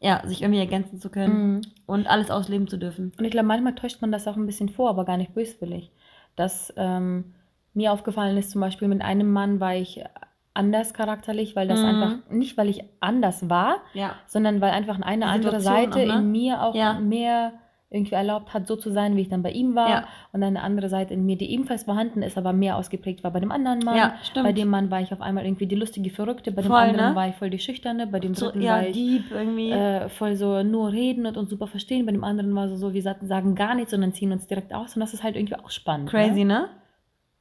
ja, 0.00 0.22
sich 0.24 0.42
irgendwie 0.42 0.60
ergänzen 0.60 1.00
zu 1.00 1.10
können 1.10 1.54
Mhm. 1.56 1.60
und 1.86 2.06
alles 2.06 2.30
ausleben 2.30 2.68
zu 2.68 2.78
dürfen. 2.78 3.12
Und 3.18 3.24
ich 3.24 3.32
glaube, 3.32 3.48
manchmal 3.48 3.74
täuscht 3.74 4.00
man 4.00 4.12
das 4.12 4.28
auch 4.28 4.36
ein 4.36 4.46
bisschen 4.46 4.68
vor, 4.68 4.88
aber 4.90 5.04
gar 5.04 5.16
nicht 5.16 5.34
böswillig. 5.34 5.90
Dass 6.36 6.72
ähm, 6.76 7.34
mir 7.74 7.92
aufgefallen 7.92 8.36
ist, 8.36 8.50
zum 8.52 8.60
Beispiel 8.60 8.86
mit 8.86 9.02
einem 9.02 9.32
Mann 9.32 9.58
war 9.58 9.74
ich 9.74 10.04
anders 10.54 10.94
charakterlich, 10.94 11.56
weil 11.56 11.66
das 11.66 11.80
Mhm. 11.82 11.86
einfach, 11.88 12.30
nicht 12.30 12.56
weil 12.56 12.68
ich 12.68 12.84
anders 13.00 13.50
war, 13.50 13.78
Ja. 13.94 14.14
sondern 14.26 14.60
weil 14.60 14.70
einfach 14.70 15.00
eine 15.00 15.24
Die 15.24 15.30
andere 15.30 15.60
Situation 15.60 15.92
Seite 15.92 16.02
auch, 16.10 16.14
ne? 16.14 16.20
in 16.24 16.30
mir 16.30 16.62
auch 16.62 16.74
Ja. 16.76 17.00
mehr 17.00 17.52
irgendwie 17.90 18.14
erlaubt 18.14 18.52
hat, 18.52 18.66
so 18.66 18.76
zu 18.76 18.90
sein, 18.90 19.16
wie 19.16 19.22
ich 19.22 19.30
dann 19.30 19.42
bei 19.42 19.50
ihm 19.50 19.74
war. 19.74 19.88
Ja. 19.88 20.08
Und 20.32 20.42
dann 20.42 20.56
eine 20.56 20.62
andere 20.62 20.90
Seite 20.90 21.14
in 21.14 21.24
mir, 21.24 21.36
die 21.36 21.50
ebenfalls 21.50 21.84
vorhanden 21.84 22.22
ist, 22.22 22.36
aber 22.36 22.52
mehr 22.52 22.76
ausgeprägt 22.76 23.24
war 23.24 23.30
bei 23.30 23.40
dem 23.40 23.50
anderen 23.50 23.78
Mann. 23.78 23.96
Ja. 23.96 24.14
Bei 24.34 24.52
dem 24.52 24.68
Mann 24.68 24.90
war 24.90 25.00
ich 25.00 25.10
auf 25.12 25.22
einmal 25.22 25.44
irgendwie 25.46 25.66
die 25.66 25.74
lustige 25.74 26.10
Verrückte, 26.10 26.52
bei 26.52 26.60
dem 26.60 26.68
Voll, 26.68 26.80
anderen 26.80 27.10
ne? 27.10 27.16
war 27.16 27.28
ich 27.28 27.36
voll 27.36 27.48
die 27.48 27.58
Schüchterne, 27.58 28.06
bei 28.06 28.20
dem 28.20 28.34
So, 28.34 28.46
dritten 28.46 28.60
ja, 28.60 28.72
war 28.72 28.86
ich 28.86 29.32
äh, 29.70 30.08
voll 30.10 30.36
so 30.36 30.62
nur 30.62 30.92
reden 30.92 31.24
und 31.24 31.38
uns 31.38 31.48
super 31.48 31.66
verstehen. 31.66 32.04
Bei 32.04 32.12
dem 32.12 32.24
anderen 32.24 32.54
war 32.54 32.68
so, 32.68 32.76
so 32.76 32.92
wir 32.92 33.02
sagen 33.02 33.54
gar 33.54 33.74
nichts, 33.74 33.92
sondern 33.92 34.12
ziehen 34.12 34.32
uns 34.32 34.46
direkt 34.46 34.74
aus. 34.74 34.94
Und 34.94 35.00
das 35.00 35.14
ist 35.14 35.22
halt 35.22 35.36
irgendwie 35.36 35.56
auch 35.56 35.70
spannend. 35.70 36.10
Crazy, 36.10 36.44
Ne? 36.44 36.44
ne? 36.44 36.68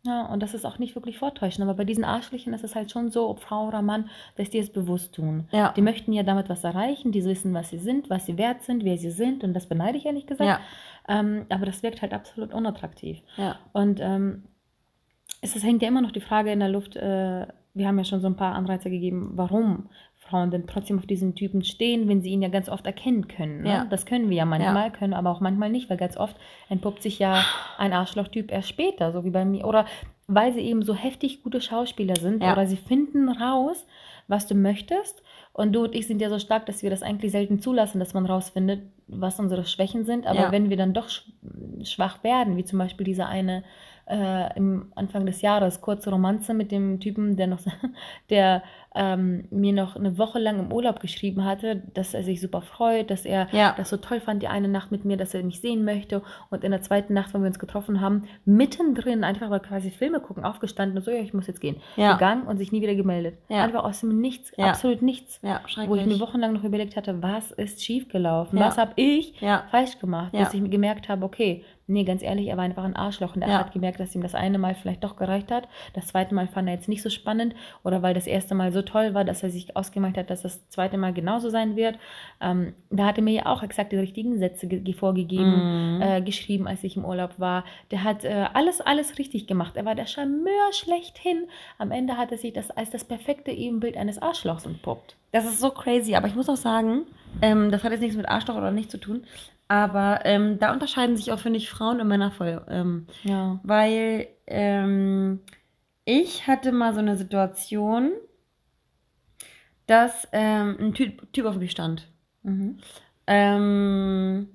Ja, 0.08 0.26
und 0.28 0.42
das 0.42 0.54
ist 0.54 0.66
auch 0.66 0.80
nicht 0.80 0.96
wirklich 0.96 1.18
vortäuschen. 1.18 1.62
Aber 1.64 1.74
bei 1.74 1.84
diesen 1.84 2.06
Arschlöchern 2.06 2.54
ist 2.54 2.64
es 2.64 2.76
halt 2.76 2.90
schon 2.92 3.12
so, 3.12 3.28
ob 3.30 3.42
Frau 3.42 3.68
oder 3.68 3.82
Mann, 3.82 4.10
dass 4.38 4.50
die 4.50 4.58
es 4.60 4.70
bewusst 4.72 5.14
tun. 5.14 5.48
Ja. 5.52 5.74
Die 5.76 5.82
möchten 5.82 6.14
ja 6.14 6.24
damit 6.24 6.48
was 6.48 6.64
erreichen, 6.64 7.12
die 7.12 7.26
wissen, 7.26 7.54
was 7.54 7.70
sie 7.70 7.78
sind, 7.78 8.10
was 8.10 8.26
sie 8.26 8.38
wert 8.38 8.64
sind, 8.64 8.86
wer 8.86 8.98
sie 8.98 9.12
sind. 9.12 9.44
Und 9.44 9.54
das 9.54 9.66
beneide 9.68 9.98
ich 9.98 10.06
ehrlich 10.06 10.26
gesagt. 10.26 10.48
Ja, 10.48 10.60
Ähm, 11.10 11.46
aber 11.50 11.66
das 11.66 11.84
wirkt 11.84 12.02
halt 12.02 12.14
absolut 12.14 12.54
unattraktiv. 12.54 13.22
ja. 13.36 13.58
Und 13.74 14.00
ähm, 14.02 14.44
es 15.42 15.56
ist, 15.56 15.64
hängt 15.64 15.82
ja 15.82 15.90
immer 15.90 16.02
noch 16.02 16.12
die 16.12 16.22
Frage 16.22 16.52
in 16.52 16.60
der 16.60 16.70
Luft, 16.70 16.96
äh, 16.96 17.46
wir 17.74 17.88
haben 17.88 17.98
ja 18.00 18.04
schon 18.06 18.22
so 18.22 18.28
ein 18.28 18.36
paar 18.36 18.56
Anreize 18.56 18.90
gegeben, 18.90 19.32
warum 19.36 19.90
Frauen 20.28 20.52
denn 20.52 20.68
trotzdem 20.68 21.00
auf 21.00 21.06
diesen 21.06 21.36
Typen 21.36 21.64
stehen, 21.64 22.08
wenn 22.08 22.22
sie 22.22 22.30
ihn 22.30 22.42
ja 22.42 22.50
ganz 22.50 22.70
oft 22.70 22.86
erkennen 22.86 23.28
können. 23.28 23.64
Ne? 23.64 23.70
Ja. 23.70 23.86
Das 23.90 24.06
können 24.06 24.30
wir 24.30 24.38
ja 24.38 24.46
manchmal, 24.46 24.92
können 24.92 25.14
aber 25.14 25.30
auch 25.32 25.40
manchmal 25.40 25.70
nicht, 25.70 25.90
weil 25.90 25.98
ganz 25.98 26.18
oft 26.18 26.36
entpuppt 26.70 27.02
sich 27.02 27.20
ja 27.20 27.44
ein 27.78 27.94
Arschlochtyp 27.94 28.52
erst 28.52 28.70
später, 28.70 29.12
so 29.12 29.24
wie 29.24 29.30
bei 29.32 29.46
mir. 29.46 29.66
Oder 29.66 29.86
weil 30.28 30.54
sie 30.54 30.62
eben 30.62 30.84
so 30.84 30.94
heftig 30.94 31.42
gute 31.44 31.62
Schauspieler 31.62 32.16
sind 32.18 32.44
Ja. 32.44 32.52
oder 32.54 32.66
sie 32.68 32.76
finden 32.78 33.30
raus, 33.30 33.86
was 34.28 34.46
du 34.48 34.56
möchtest. 34.56 35.24
Und 35.54 35.74
du 35.74 35.86
und 35.86 35.96
ich 35.96 36.06
sind 36.06 36.22
ja 36.22 36.30
so 36.30 36.38
stark, 36.38 36.66
dass 36.68 36.84
wir 36.84 36.90
das 36.90 37.02
eigentlich 37.02 37.32
selten 37.32 37.60
zulassen, 37.60 38.00
dass 38.00 38.14
man 38.14 38.26
rausfindet, 38.26 38.82
was 39.08 39.40
unsere 39.40 39.66
Schwächen 39.66 40.06
sind. 40.06 40.28
Aber 40.28 40.40
Ja. 40.40 40.52
wenn 40.52 40.70
wir 40.70 40.78
dann 40.78 40.94
doch 40.94 41.10
sch 41.10 41.24
schwach 41.84 42.24
werden, 42.24 42.58
wie 42.58 42.66
zum 42.66 42.78
Beispiel 42.80 43.06
diese 43.06 43.26
eine 43.26 43.64
äh, 44.10 44.56
im 44.58 44.92
Anfang 44.96 45.26
des 45.26 45.42
Jahres, 45.42 45.82
kurze 45.82 46.10
Romanze 46.12 46.54
mit 46.54 46.72
dem 46.72 47.00
Typen, 47.00 47.36
der 47.36 47.48
noch, 47.48 47.60
der 48.30 48.64
ähm, 48.96 49.46
mir 49.52 49.74
noch 49.74 49.96
eine 49.96 50.18
Woche 50.18 50.40
lang 50.40 50.60
im 50.60 50.72
Urlaub 50.72 51.00
geschrieben 51.00 51.46
hatte, 51.46 51.84
dass 51.94 52.14
er 52.16 52.24
sich 52.24 52.42
super 52.42 52.62
freut, 52.62 53.12
dass 53.12 53.26
er 53.26 53.48
Ja. 53.52 53.74
das 53.78 53.90
so 53.90 53.98
toll 53.98 54.20
fand, 54.20 54.42
die 54.42 54.48
eine 54.48 54.68
Nacht 54.68 54.92
mit 54.92 55.06
mir, 55.06 55.18
dass 55.18 55.34
er 55.36 55.44
mich 55.44 55.62
sehen 55.62 55.84
möchte. 55.86 56.24
Und 56.50 56.64
in 56.64 56.72
der 56.72 56.82
zweiten 56.82 57.14
Nacht, 57.14 57.34
wenn 57.34 57.42
wir 57.42 57.48
uns 57.48 57.60
getroffen 57.60 58.02
haben, 58.02 58.24
mittendrin 58.46 59.24
einfach 59.24 59.50
mal 59.50 59.60
quasi 59.60 59.92
Filme 59.92 60.20
gucken, 60.20 60.44
aufgestanden 60.44 60.98
und 60.98 61.04
so, 61.04 61.12
ja, 61.12 61.20
ich 61.20 61.34
muss 61.34 61.48
jetzt 61.48 61.62
gehen. 61.62 61.76
Ja. 61.96 62.14
Gegangen 62.14 62.48
und 62.48 62.58
sich 62.58 62.72
nie 62.72 62.82
wieder 62.82 62.96
gemeldet. 62.96 63.38
Ja. 63.50 63.64
Einfach 63.64 63.84
aus 63.84 64.00
dem 64.00 64.20
Nichts, 64.20 64.52
absolut 64.58 65.02
nichts. 65.04 65.40
Wo 65.44 65.48
ich 65.48 65.52
mir 65.54 65.68
schrecklich. 65.68 66.20
wochenlang 66.20 66.54
noch 66.54 66.64
überlegt 66.64 66.96
hatte, 66.96 67.22
was 67.22 67.52
ist 67.52 67.84
schiefgelaufen? 67.84 68.58
Was 68.60 68.78
habe 68.78 68.94
ich 68.96 69.40
falsch 69.70 70.00
gemacht? 70.00 70.32
Bis 70.32 70.54
ich 70.54 70.62
mir 70.62 70.70
gemerkt 70.70 71.08
habe, 71.10 71.24
okay, 71.26 71.64
nee, 71.88 72.04
ganz 72.04 72.22
ehrlich, 72.22 72.48
er 72.48 72.58
war 72.58 72.64
einfach 72.66 72.84
ein 72.84 72.96
Arschloch 72.96 73.36
und 73.36 73.42
er 73.42 73.50
Ja. 73.50 73.60
hat 73.60 73.72
gemerkt, 73.72 74.00
dass 74.00 74.14
ihm 74.14 74.22
das 74.22 74.36
eine 74.36 74.58
Mal 74.58 74.76
vielleicht 74.76 75.04
doch 75.04 75.16
gereicht 75.16 75.52
hat. 75.52 75.68
Das 75.94 76.08
zweite 76.08 76.36
Mal 76.36 76.48
fand 76.48 76.68
er 76.68 76.76
jetzt 76.76 76.90
nicht 76.90 77.02
so 77.02 77.10
spannend 77.10 77.56
oder 77.84 78.02
weil 78.02 78.14
das 78.14 78.28
erste 78.28 78.56
Mal 78.56 78.72
so 78.74 78.82
toll 78.82 79.14
war, 79.14 79.24
dass 79.26 79.42
er 79.44 79.50
sich 79.50 79.76
ausgemacht 79.76 80.18
hat, 80.18 80.30
dass 80.30 80.42
das 80.42 80.68
zweite 80.70 80.98
Mal 80.98 81.14
genauso 81.14 81.50
sein 81.50 81.76
wird. 81.76 81.98
Ähm, 82.42 82.74
da 82.90 83.06
hat 83.08 83.18
er 83.18 83.24
mir 83.24 83.34
ja 83.34 83.46
auch 83.48 83.64
exakt 83.64 83.92
die 83.92 83.98
richtigen 83.98 84.38
Sätze 84.38 84.68
ge 84.68 84.94
vorgegeben, 84.94 85.96
Mhm. 85.98 86.02
äh, 86.02 86.22
geschrieben, 86.22 86.68
als 86.68 86.84
ich 86.84 86.98
im 86.98 87.06
Urlaub 87.06 87.40
war. 87.40 87.64
Der 87.92 88.04
hat 88.04 88.24
äh, 88.24 88.46
alles, 88.54 88.82
alles 88.82 89.18
richtig 89.18 89.48
gemacht. 89.48 89.76
Er 89.78 89.86
war 89.86 89.96
der 89.96 90.06
Charmeur 90.08 90.72
schlechthin. 90.74 91.48
Am 91.78 91.92
Ende 91.92 92.18
hat 92.18 92.32
er 92.32 92.38
sich 92.38 92.54
das 92.54 92.70
als 92.72 92.90
das 92.90 93.04
perfekte 93.06 93.52
Ebenbild 93.52 93.98
eines 93.98 94.22
Arschlochs 94.22 94.66
entpuppt. 94.66 95.16
Das 95.32 95.46
ist 95.46 95.60
so 95.60 95.70
crazy, 95.72 96.16
aber 96.16 96.28
ich 96.28 96.36
muss 96.36 96.50
auch 96.50 96.56
sagen, 96.58 97.04
ähm, 97.42 97.70
das 97.72 97.84
hat 97.84 97.92
jetzt 97.92 98.02
nichts 98.02 98.16
mit 98.18 98.28
Arschloch 98.30 98.56
oder 98.56 98.72
nicht 98.72 98.90
zu 98.90 98.98
tun, 98.98 99.24
aber 99.68 100.22
ähm, 100.26 100.60
da 100.60 100.72
unterscheiden 100.74 101.18
sich 101.18 101.32
auch, 101.32 101.40
finde 101.40 101.58
ich, 101.58 101.70
Frauen 101.70 102.00
und 102.02 102.08
Männer 102.08 102.32
voll. 102.32 102.64
Ähm, 102.70 103.08
Ja. 103.24 103.60
weil 103.64 104.28
ähm, 104.48 105.42
ich 106.06 106.48
hatte 106.48 106.72
mal 106.72 106.94
so 106.94 107.00
eine 107.00 107.18
Situation, 107.18 108.12
dass 109.88 110.28
ähm, 110.32 110.78
ein 110.80 110.94
typ, 110.94 111.32
typ 111.34 111.46
auf 111.46 111.58
mich 111.58 111.72
stand. 111.72 112.08
Mhm. 112.44 112.78
Ähm, 113.28 114.48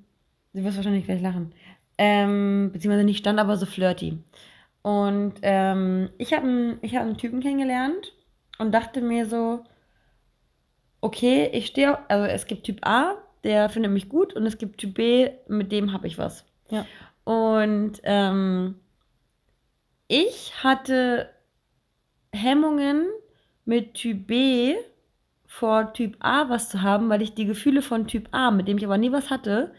du 0.52 0.64
wirst 0.64 0.76
wahrscheinlich 0.76 1.04
gleich 1.04 1.20
lachen. 1.22 1.52
Ähm, 1.98 2.70
beziehungsweise 2.72 3.04
nicht 3.04 3.18
stand, 3.18 3.38
aber 3.38 3.56
so 3.56 3.66
flirty. 3.66 4.18
Und 4.82 5.34
ich 5.38 5.44
habe 6.32 6.46
einen, 6.46 6.78
ich 6.82 6.96
hab 6.96 7.02
einen 7.02 7.16
Typen 7.16 7.40
kennengelernt 7.40 8.12
und 8.58 8.72
dachte 8.72 9.00
mir 9.00 9.26
so, 9.26 9.62
okay, 11.00 11.50
ich 11.52 11.66
stehe, 11.66 11.98
also 12.10 12.26
es 12.26 12.46
gibt 12.46 12.64
Typ 12.64 12.80
A, 12.84 13.14
der 13.44 13.68
findet 13.68 13.92
mich 13.92 14.08
gut 14.08 14.34
und 14.34 14.46
es 14.46 14.58
gibt 14.58 14.78
Typ 14.78 14.94
B, 14.94 15.30
mit 15.48 15.72
dem 15.72 15.92
habe 15.92 16.06
ich 16.06 16.18
was. 16.18 16.44
Ja. 16.70 16.86
Und 17.24 18.00
ähm, 18.04 18.76
ich 20.08 20.62
hatte 20.62 21.28
Hemmungen 22.32 23.06
mit 23.64 23.94
Typ 23.94 24.26
B 24.26 24.74
vor 25.46 25.92
Typ 25.92 26.16
A 26.20 26.48
was 26.48 26.70
zu 26.70 26.82
haben, 26.82 27.08
weil 27.08 27.22
ich 27.22 27.34
die 27.34 27.46
Gefühle 27.46 27.82
von 27.82 28.06
Typ 28.06 28.28
A, 28.32 28.50
mit 28.50 28.68
dem 28.68 28.78
ich 28.78 28.84
aber 28.84 28.98
nie 28.98 29.12
was 29.12 29.30
hatte, 29.30 29.74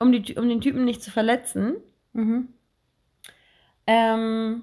um, 0.00 0.12
die, 0.12 0.36
um 0.36 0.48
den 0.48 0.60
Typen 0.60 0.84
nicht 0.84 1.02
zu 1.02 1.10
verletzen. 1.10 1.76
Mhm. 2.12 2.48
Ähm, 3.86 4.62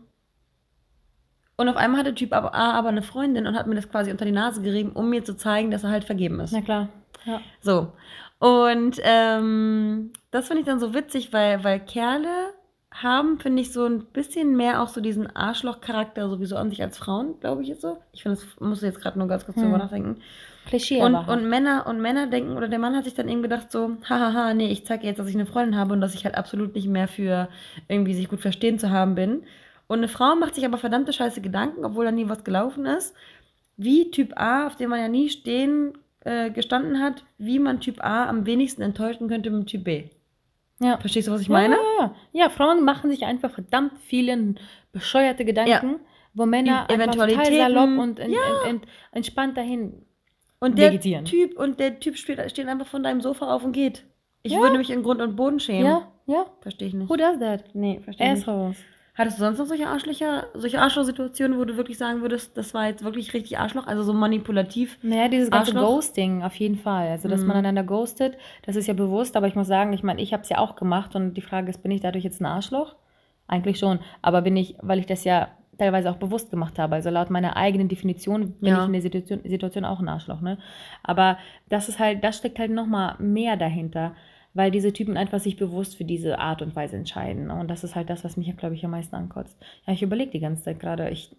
und 1.58 1.70
auf 1.70 1.78
einmal 1.78 2.00
hatte 2.00 2.16
Typ 2.16 2.34
A 2.34 2.50
aber 2.50 2.90
eine 2.90 3.04
Freundin 3.04 3.48
und 3.48 3.56
hat 3.56 3.68
mir 3.68 3.76
das 3.76 3.90
quasi 3.90 4.12
unter 4.12 4.26
die 4.26 4.32
Nase 4.32 4.62
gerieben, 4.62 4.92
um 4.94 5.10
mir 5.10 5.24
zu 5.24 5.36
zeigen, 5.36 5.72
dass 5.72 5.84
er 5.84 5.92
halt 5.92 6.04
vergeben 6.04 6.40
ist. 6.40 6.52
Na 6.52 6.62
klar. 6.62 6.90
Ja. 7.26 7.42
So. 7.62 7.94
Und 8.42 9.00
ähm, 9.04 10.10
das 10.32 10.48
finde 10.48 10.62
ich 10.62 10.66
dann 10.66 10.80
so 10.80 10.96
witzig, 10.96 11.32
weil, 11.32 11.64
weil 11.64 11.80
Kerle 11.80 12.56
haben, 12.92 13.40
finde 13.40 13.62
ich, 13.62 13.72
so 13.72 13.86
ein 13.86 14.04
bisschen 14.06 14.58
mehr 14.58 14.82
auch 14.82 14.88
so 14.88 15.00
diesen 15.00 15.34
Arschloch-Charakter 15.36 16.28
sowieso 16.28 16.56
an 16.56 16.72
sich 16.72 16.82
als 16.82 16.98
Frauen, 16.98 17.40
glaube 17.40 17.62
ich 17.62 17.68
jetzt 17.68 17.82
so. 17.82 18.00
Ich 18.14 18.24
finde, 18.24 18.40
das 18.40 18.60
muss 18.60 18.80
ich 18.80 18.88
jetzt 18.88 19.00
gerade 19.00 19.20
nur 19.20 19.28
ganz 19.28 19.46
kurz 19.46 19.58
Hm. 19.58 19.66
drüber 19.66 19.78
nachdenken. 19.78 20.22
Klischee 20.66 21.04
Und, 21.04 21.14
und 21.14 21.50
Männer 21.50 21.86
und 21.88 22.02
Männer 22.02 22.26
denken, 22.26 22.58
oder 22.58 22.68
der 22.68 22.80
Mann 22.80 22.96
hat 22.96 23.04
sich 23.04 23.14
dann 23.14 23.30
eben 23.30 23.44
gedacht 23.44 23.72
so, 23.72 23.98
hahaha, 24.10 24.56
nee, 24.56 24.72
ich 24.72 24.88
zeige 24.88 25.06
jetzt, 25.06 25.20
dass 25.20 25.28
ich 25.28 25.36
eine 25.36 25.46
Freundin 25.46 25.78
habe 25.78 25.94
und 25.94 26.02
dass 26.02 26.16
ich 26.16 26.26
halt 26.26 26.34
absolut 26.34 26.74
nicht 26.74 26.88
mehr 26.88 27.08
für 27.08 27.48
irgendwie 27.90 28.16
sich 28.16 28.28
gut 28.28 28.42
verstehen 28.42 28.80
zu 28.80 28.90
haben 28.90 29.14
bin. 29.14 29.44
Und 29.86 30.00
eine 30.00 30.08
Frau 30.08 30.36
macht 30.36 30.56
sich 30.56 30.66
aber 30.66 30.80
verdammte 30.80 31.14
Scheiße 31.14 31.42
Gedanken, 31.42 31.86
obwohl 31.86 32.06
da 32.06 32.12
nie 32.12 32.28
was 32.28 32.44
gelaufen 32.44 32.88
ist, 32.88 33.14
wie 33.78 34.10
Typ 34.10 34.34
A, 34.36 34.66
auf 34.66 34.78
dem 34.78 34.90
man 34.90 35.00
ja 35.00 35.10
nie 35.10 35.30
stehen 35.30 35.94
äh, 36.24 36.52
gestanden 36.52 37.00
hat, 37.02 37.24
wie 37.38 37.60
man 37.60 37.80
Typ 37.80 38.04
A 38.04 38.30
am 38.30 38.46
wenigsten 38.46 38.82
enttäuschen 38.82 39.28
könnte 39.28 39.50
mit 39.50 39.68
Typ 39.68 39.84
B. 39.84 40.04
ja. 40.80 40.98
Verstehst 40.98 41.28
du, 41.28 41.32
was 41.32 41.42
ich 41.42 41.50
meine? 41.50 41.76
Ja, 41.76 41.82
ja. 42.00 42.16
ja, 42.32 42.50
Frauen 42.50 42.84
machen 42.84 43.10
sich 43.10 43.26
einfach 43.26 43.52
verdammt 43.52 43.94
viele 44.06 44.56
bescheuerte 44.92 45.46
Gedanken, 45.46 46.00
wo 46.34 46.46
Männer 46.46 46.88
Die 46.90 46.94
einfach 46.94 47.16
total 47.16 47.54
salopp 47.54 47.98
und 47.98 48.20
en, 48.20 48.32
ja. 48.32 48.40
en, 48.66 48.76
en, 48.76 48.82
entspannt 49.12 49.58
dahin. 49.58 50.06
Und 50.60 50.78
der 50.78 50.92
Vegetieren. 50.92 51.26
Typ 51.26 51.58
und 51.58 51.80
der 51.80 52.00
Typ 52.00 52.18
steht, 52.18 52.40
steht 52.52 52.68
einfach 52.68 52.88
von 52.88 53.02
deinem 53.02 53.22
Sofa 53.22 53.54
auf 53.54 53.64
und 53.64 53.72
geht. 53.72 54.06
Ich 54.44 54.56
würde 54.56 54.78
mich 54.78 54.90
in 54.90 55.04
Grund 55.04 55.22
und 55.22 55.36
Boden 55.36 55.60
schämen. 55.60 55.86
Ja, 55.86 56.12
ja. 56.28 56.46
Verstehe 56.62 56.88
ich 56.88 56.94
nicht. 56.94 57.10
Who 57.10 57.16
does 57.16 57.40
that? 57.40 57.74
Nee, 57.74 58.00
verstehe 58.04 58.28
ich 58.28 58.34
nicht. 58.34 58.48
Assholes. 58.48 58.78
Hattest 59.14 59.38
du 59.38 59.42
sonst 59.44 59.58
noch 59.60 59.66
solche 59.66 59.88
Arschlöcher, 59.88 60.48
solche 60.54 60.80
Arschloch-Situationen, 60.80 61.60
wo 61.60 61.66
du 61.66 61.76
wirklich 61.76 61.98
sagen 61.98 62.22
würdest, 62.22 62.56
das 62.58 62.74
war 62.74 62.88
jetzt 62.88 63.04
wirklich 63.04 63.34
richtig 63.34 63.60
Arschloch, 63.60 63.86
also 63.86 64.04
so 64.04 64.14
manipulativ? 64.14 64.98
Naja, 65.02 65.28
dieses 65.28 65.52
ganze 65.52 65.72
Arschloch? 65.72 65.96
Ghosting 65.96 66.44
auf 66.44 66.56
jeden 66.56 66.78
Fall. 66.78 67.10
Also, 67.10 67.28
dass 67.28 67.42
Mhm. 67.42 67.48
man 67.48 67.58
einander 67.58 67.84
ghostet, 67.84 68.38
das 68.66 68.78
ist 68.78 68.88
ja 68.88 68.94
bewusst, 68.94 69.36
aber 69.36 69.48
ich 69.48 69.56
muss 69.56 69.68
sagen, 69.68 69.92
ich 69.92 70.02
meine, 70.04 70.22
ich 70.22 70.32
habe 70.32 70.44
es 70.44 70.50
ja 70.50 70.60
auch 70.60 70.76
gemacht 70.76 71.14
und 71.16 71.34
die 71.34 71.42
Frage 71.42 71.70
ist, 71.70 71.84
bin 71.84 71.92
ich 71.92 72.00
dadurch 72.02 72.24
jetzt 72.24 72.40
ein 72.42 72.46
Arschloch? 72.46 72.96
Eigentlich 73.48 73.80
schon, 73.80 74.00
aber 74.22 74.42
bin 74.44 74.56
ich, 74.56 74.76
weil 74.82 75.00
ich 75.00 75.08
das 75.08 75.26
ja 75.26 75.50
teilweise 75.78 76.10
auch 76.10 76.16
bewusst 76.18 76.50
gemacht 76.50 76.80
habe. 76.80 76.96
Also 76.96 77.10
laut 77.10 77.30
meiner 77.32 77.58
eigenen 77.58 77.90
Definition 77.90 78.52
bin 78.54 78.70
Ja. 78.70 78.80
ich 78.82 78.86
in 78.86 78.94
der 78.94 79.02
Situation, 79.02 79.42
Situation 79.44 79.84
auch 79.84 80.00
ein 80.00 80.08
Arschloch, 80.08 80.40
ne? 80.40 80.58
Aber 81.04 81.38
das 81.68 81.90
ist 81.90 82.00
halt, 82.00 82.24
das 82.24 82.38
steckt 82.38 82.60
halt 82.60 82.72
nochmal 82.72 83.16
mehr 83.20 83.58
dahinter, 83.58 84.16
weil 84.54 84.72
diese 84.72 84.92
Typen 84.94 85.18
einfach 85.18 85.40
sich 85.40 85.56
bewusst 85.58 85.96
für 85.98 86.06
diese 86.06 86.40
Art 86.40 86.62
und 86.62 86.76
Weise 86.76 86.98
entscheiden. 86.98 87.50
Und 87.52 87.70
das 87.70 87.84
ist 87.84 87.96
halt 87.96 88.10
das, 88.10 88.24
was 88.24 88.38
mich, 88.38 88.56
glaube 88.58 88.76
ich, 88.76 88.84
am 88.86 88.92
meisten 88.92 89.16
ankotzt. 89.16 89.58
Ja, 89.86 89.94
ich 89.94 90.04
überlege 90.04 90.32
die 90.32 90.40
ganze 90.40 90.64
Zeit 90.64 90.80
gerade. 90.80 91.10
Ich 91.10 91.36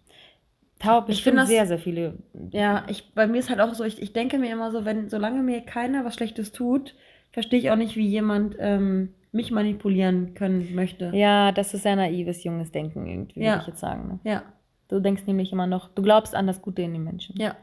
taub 0.79 1.05
Ich 1.05 1.17
bestimmt 1.17 1.35
find 1.37 1.43
das- 1.43 1.49
sehr, 1.49 1.67
sehr 1.67 1.79
viele. 1.79 2.15
Ja, 2.51 2.85
ich, 2.89 3.13
bei 3.15 3.27
mir 3.27 3.39
ist 3.39 3.51
halt 3.51 3.61
auch 3.61 3.75
so, 3.75 3.85
ich, 3.85 4.01
ich 4.03 4.13
denke 4.13 4.39
mir 4.39 4.51
immer 4.53 4.71
so, 4.73 4.85
wenn, 4.85 5.09
solange 5.09 5.43
mir 5.43 5.61
keiner 5.61 6.05
was 6.05 6.15
Schlechtes 6.15 6.53
tut, 6.53 6.95
verstehe 7.31 7.59
ich 7.59 7.71
auch 7.71 7.77
nicht, 7.77 7.97
wie 7.97 8.07
jemand 8.07 8.57
ähm, 8.59 9.15
mich 9.31 9.51
manipulieren 9.51 10.35
können 10.35 10.75
möchte. 10.75 11.11
Ja, 11.15 11.53
das 11.53 11.73
ist 11.75 11.83
sehr 11.85 11.97
naives, 11.97 12.45
junges 12.45 12.71
Denken 12.73 13.07
irgendwie, 13.07 13.41
Ja. 13.41 13.53
würde 13.53 13.61
ich 13.63 13.69
jetzt 13.69 13.81
sagen. 13.81 14.09
Ne? 14.09 14.31
Ja, 14.31 14.43
Du 14.89 15.01
denkst 15.01 15.23
nämlich 15.27 15.51
immer 15.53 15.67
noch, 15.67 15.89
du 15.89 16.03
glaubst 16.03 16.35
an 16.35 16.47
das 16.47 16.61
Gute 16.61 16.83
in 16.83 16.93
den 16.93 17.03
Menschen. 17.05 17.35
ja, 17.41 17.57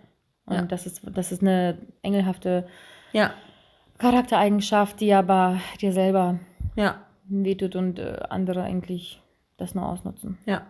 Und 0.45 0.55
ja. 0.55 0.61
das 0.63 0.87
ist, 0.87 1.01
das 1.13 1.31
ist 1.31 1.43
eine 1.43 1.77
engelhafte 2.01 2.65
ja, 3.13 3.33
Charaktereigenschaft, 3.99 4.99
die 4.99 5.13
aber 5.13 5.59
dir 5.81 5.91
selber 5.91 6.39
ja, 6.75 6.95
wehtut 7.27 7.75
und 7.75 7.99
äh, 7.99 8.17
andere 8.29 8.63
eigentlich 8.63 9.21
das 9.57 9.75
nur 9.75 9.85
ausnutzen. 9.85 10.37
ja. 10.45 10.61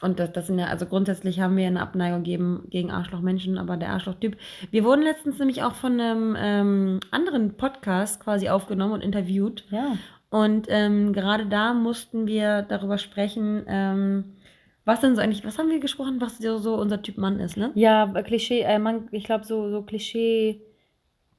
und 0.00 0.20
das, 0.20 0.32
das 0.32 0.46
sind 0.46 0.58
ja, 0.58 0.66
also 0.66 0.86
grundsätzlich 0.86 1.40
haben 1.40 1.56
wir 1.56 1.66
eine 1.66 1.82
Abneigung 1.82 2.22
gegen, 2.22 2.62
gegen 2.70 2.90
Arschlochmenschen, 2.90 3.58
aber 3.58 3.76
der 3.76 3.90
Arschlochtyp. 3.90 4.36
Wir 4.70 4.84
wurden 4.84 5.02
letztens 5.02 5.38
nämlich 5.38 5.62
auch 5.64 5.74
von 5.74 6.00
einem 6.00 6.36
ähm, 6.38 7.00
anderen 7.10 7.56
Podcast 7.56 8.20
quasi 8.20 8.48
aufgenommen 8.48 8.94
und 8.94 9.02
interviewt. 9.02 9.64
Ja. 9.70 9.96
Und 10.30 10.66
ähm, 10.70 11.12
gerade 11.12 11.44
da 11.46 11.74
mussten 11.74 12.26
wir 12.26 12.62
darüber 12.62 12.98
sprechen, 12.98 13.64
ähm, 13.66 14.36
was 14.84 15.00
denn 15.00 15.14
so 15.14 15.20
eigentlich, 15.20 15.44
was 15.44 15.58
haben 15.58 15.68
wir 15.68 15.78
gesprochen, 15.78 16.20
was 16.20 16.38
so, 16.38 16.58
so 16.58 16.74
unser 16.74 17.02
Typ 17.02 17.18
Mann 17.18 17.38
ist, 17.38 17.56
ne? 17.56 17.70
Ja, 17.74 18.06
Klischee, 18.22 18.62
äh, 18.62 18.78
man, 18.78 19.08
ich 19.12 19.24
glaube, 19.24 19.44
so, 19.44 19.70
so 19.70 19.82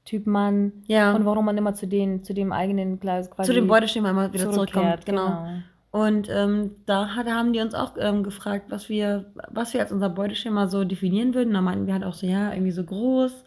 Klischee-Typ 0.04 0.26
Mann. 0.26 0.72
Ja. 0.86 1.14
Und 1.14 1.24
warum 1.24 1.44
man 1.44 1.56
immer 1.58 1.74
zu, 1.74 1.86
den, 1.86 2.22
zu 2.22 2.34
dem 2.34 2.52
eigenen 2.52 3.00
quasi 3.00 3.30
Zu 3.42 3.52
dem 3.52 3.66
Beuteschema 3.66 4.10
immer 4.10 4.32
wieder 4.32 4.50
zurückkommt. 4.50 4.70
zurückkehrt. 4.70 5.06
Genau. 5.06 5.48
Und 5.90 6.28
ähm, 6.28 6.72
da 6.86 7.14
hat, 7.14 7.26
haben 7.28 7.52
die 7.52 7.60
uns 7.60 7.74
auch 7.74 7.92
ähm, 7.98 8.24
gefragt, 8.24 8.66
was 8.70 8.88
wir, 8.88 9.26
was 9.50 9.74
wir 9.74 9.80
als 9.80 9.92
unser 9.92 10.08
Beuteschema 10.10 10.66
so 10.66 10.82
definieren 10.84 11.34
würden. 11.34 11.54
Da 11.54 11.60
meinten 11.60 11.86
wir 11.86 11.94
halt 11.94 12.04
auch 12.04 12.14
so, 12.14 12.26
ja, 12.26 12.52
irgendwie 12.52 12.72
so 12.72 12.82
groß, 12.82 13.44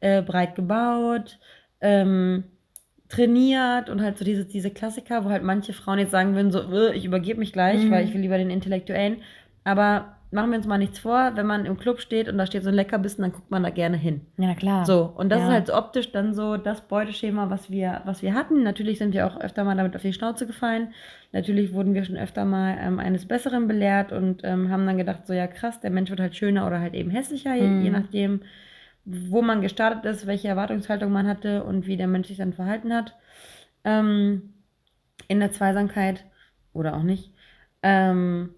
äh, 0.00 0.20
breit 0.22 0.54
gebaut, 0.56 1.38
ähm, 1.80 2.44
trainiert 3.08 3.88
und 3.88 4.02
halt 4.02 4.18
so 4.18 4.24
diese, 4.24 4.44
diese 4.44 4.70
Klassiker, 4.70 5.24
wo 5.24 5.30
halt 5.30 5.42
manche 5.42 5.72
Frauen 5.72 5.98
jetzt 5.98 6.10
sagen 6.10 6.34
würden, 6.34 6.50
so, 6.50 6.60
"Äh, 6.72 6.94
ich 6.96 7.04
übergebe 7.04 7.38
mich 7.38 7.52
gleich, 7.52 7.82
Mhm. 7.84 7.90
weil 7.90 8.04
ich 8.04 8.12
will 8.12 8.20
lieber 8.20 8.36
den 8.36 8.50
Intellektuellen. 8.50 9.18
Aber 9.64 10.15
machen 10.30 10.50
wir 10.50 10.58
uns 10.58 10.66
mal 10.66 10.78
nichts 10.78 10.98
vor, 10.98 11.32
wenn 11.34 11.46
man 11.46 11.66
im 11.66 11.76
Club 11.78 12.00
steht 12.00 12.28
und 12.28 12.36
da 12.38 12.46
steht 12.46 12.62
so 12.62 12.68
ein 12.68 12.74
Leckerbissen, 12.74 13.22
dann 13.22 13.32
guckt 13.32 13.50
man 13.50 13.62
da 13.62 13.70
gerne 13.70 13.96
hin. 13.96 14.22
Ja, 14.38 14.54
klar. 14.54 14.84
So, 14.84 15.04
und 15.16 15.28
das 15.30 15.40
Ja. 15.40 15.46
ist 15.46 15.52
halt 15.52 15.66
so 15.68 15.74
optisch 15.74 16.12
dann 16.12 16.34
so 16.34 16.56
das 16.56 16.80
Beuteschema, 16.82 17.48
was 17.50 17.70
wir, 17.70 18.02
was 18.04 18.22
wir 18.22 18.34
hatten. 18.34 18.62
Natürlich 18.62 18.98
sind 18.98 19.14
wir 19.14 19.26
auch 19.26 19.40
öfter 19.40 19.64
mal 19.64 19.76
damit 19.76 19.94
auf 19.96 20.02
die 20.02 20.12
Schnauze 20.12 20.46
gefallen. 20.46 20.92
Natürlich 21.32 21.72
wurden 21.72 21.94
wir 21.94 22.04
schon 22.04 22.16
öfter 22.16 22.44
mal 22.44 22.76
ähm, 22.80 22.98
eines 22.98 23.26
Besseren 23.26 23.68
belehrt 23.68 24.12
und 24.12 24.42
ähm, 24.44 24.70
haben 24.70 24.86
dann 24.86 24.96
gedacht, 24.98 25.26
so 25.26 25.32
ja 25.32 25.46
krass, 25.46 25.80
der 25.80 25.90
Mensch 25.90 26.10
wird 26.10 26.20
halt 26.20 26.36
schöner 26.36 26.66
oder 26.66 26.80
halt 26.80 26.94
eben 26.94 27.10
hässlicher, 27.10 27.54
je, 27.54 27.68
Mhm. 27.68 27.80
je 27.82 27.90
nachdem, 27.90 28.40
wo 29.04 29.42
man 29.42 29.62
gestartet 29.62 30.04
ist, 30.04 30.26
welche 30.26 30.48
Erwartungshaltung 30.48 31.12
man 31.12 31.28
hatte 31.28 31.62
und 31.64 31.86
wie 31.86 31.96
der 31.96 32.08
Mensch 32.08 32.28
sich 32.28 32.38
dann 32.38 32.52
verhalten 32.52 32.92
hat. 32.92 33.14
Ähm, 33.84 34.54
in 35.28 35.40
der 35.40 35.52
Zweisamkeit 35.52 36.24
oder 36.72 36.96
auch 36.96 37.02
nicht. 37.02 37.32
Ähm, 37.82 38.50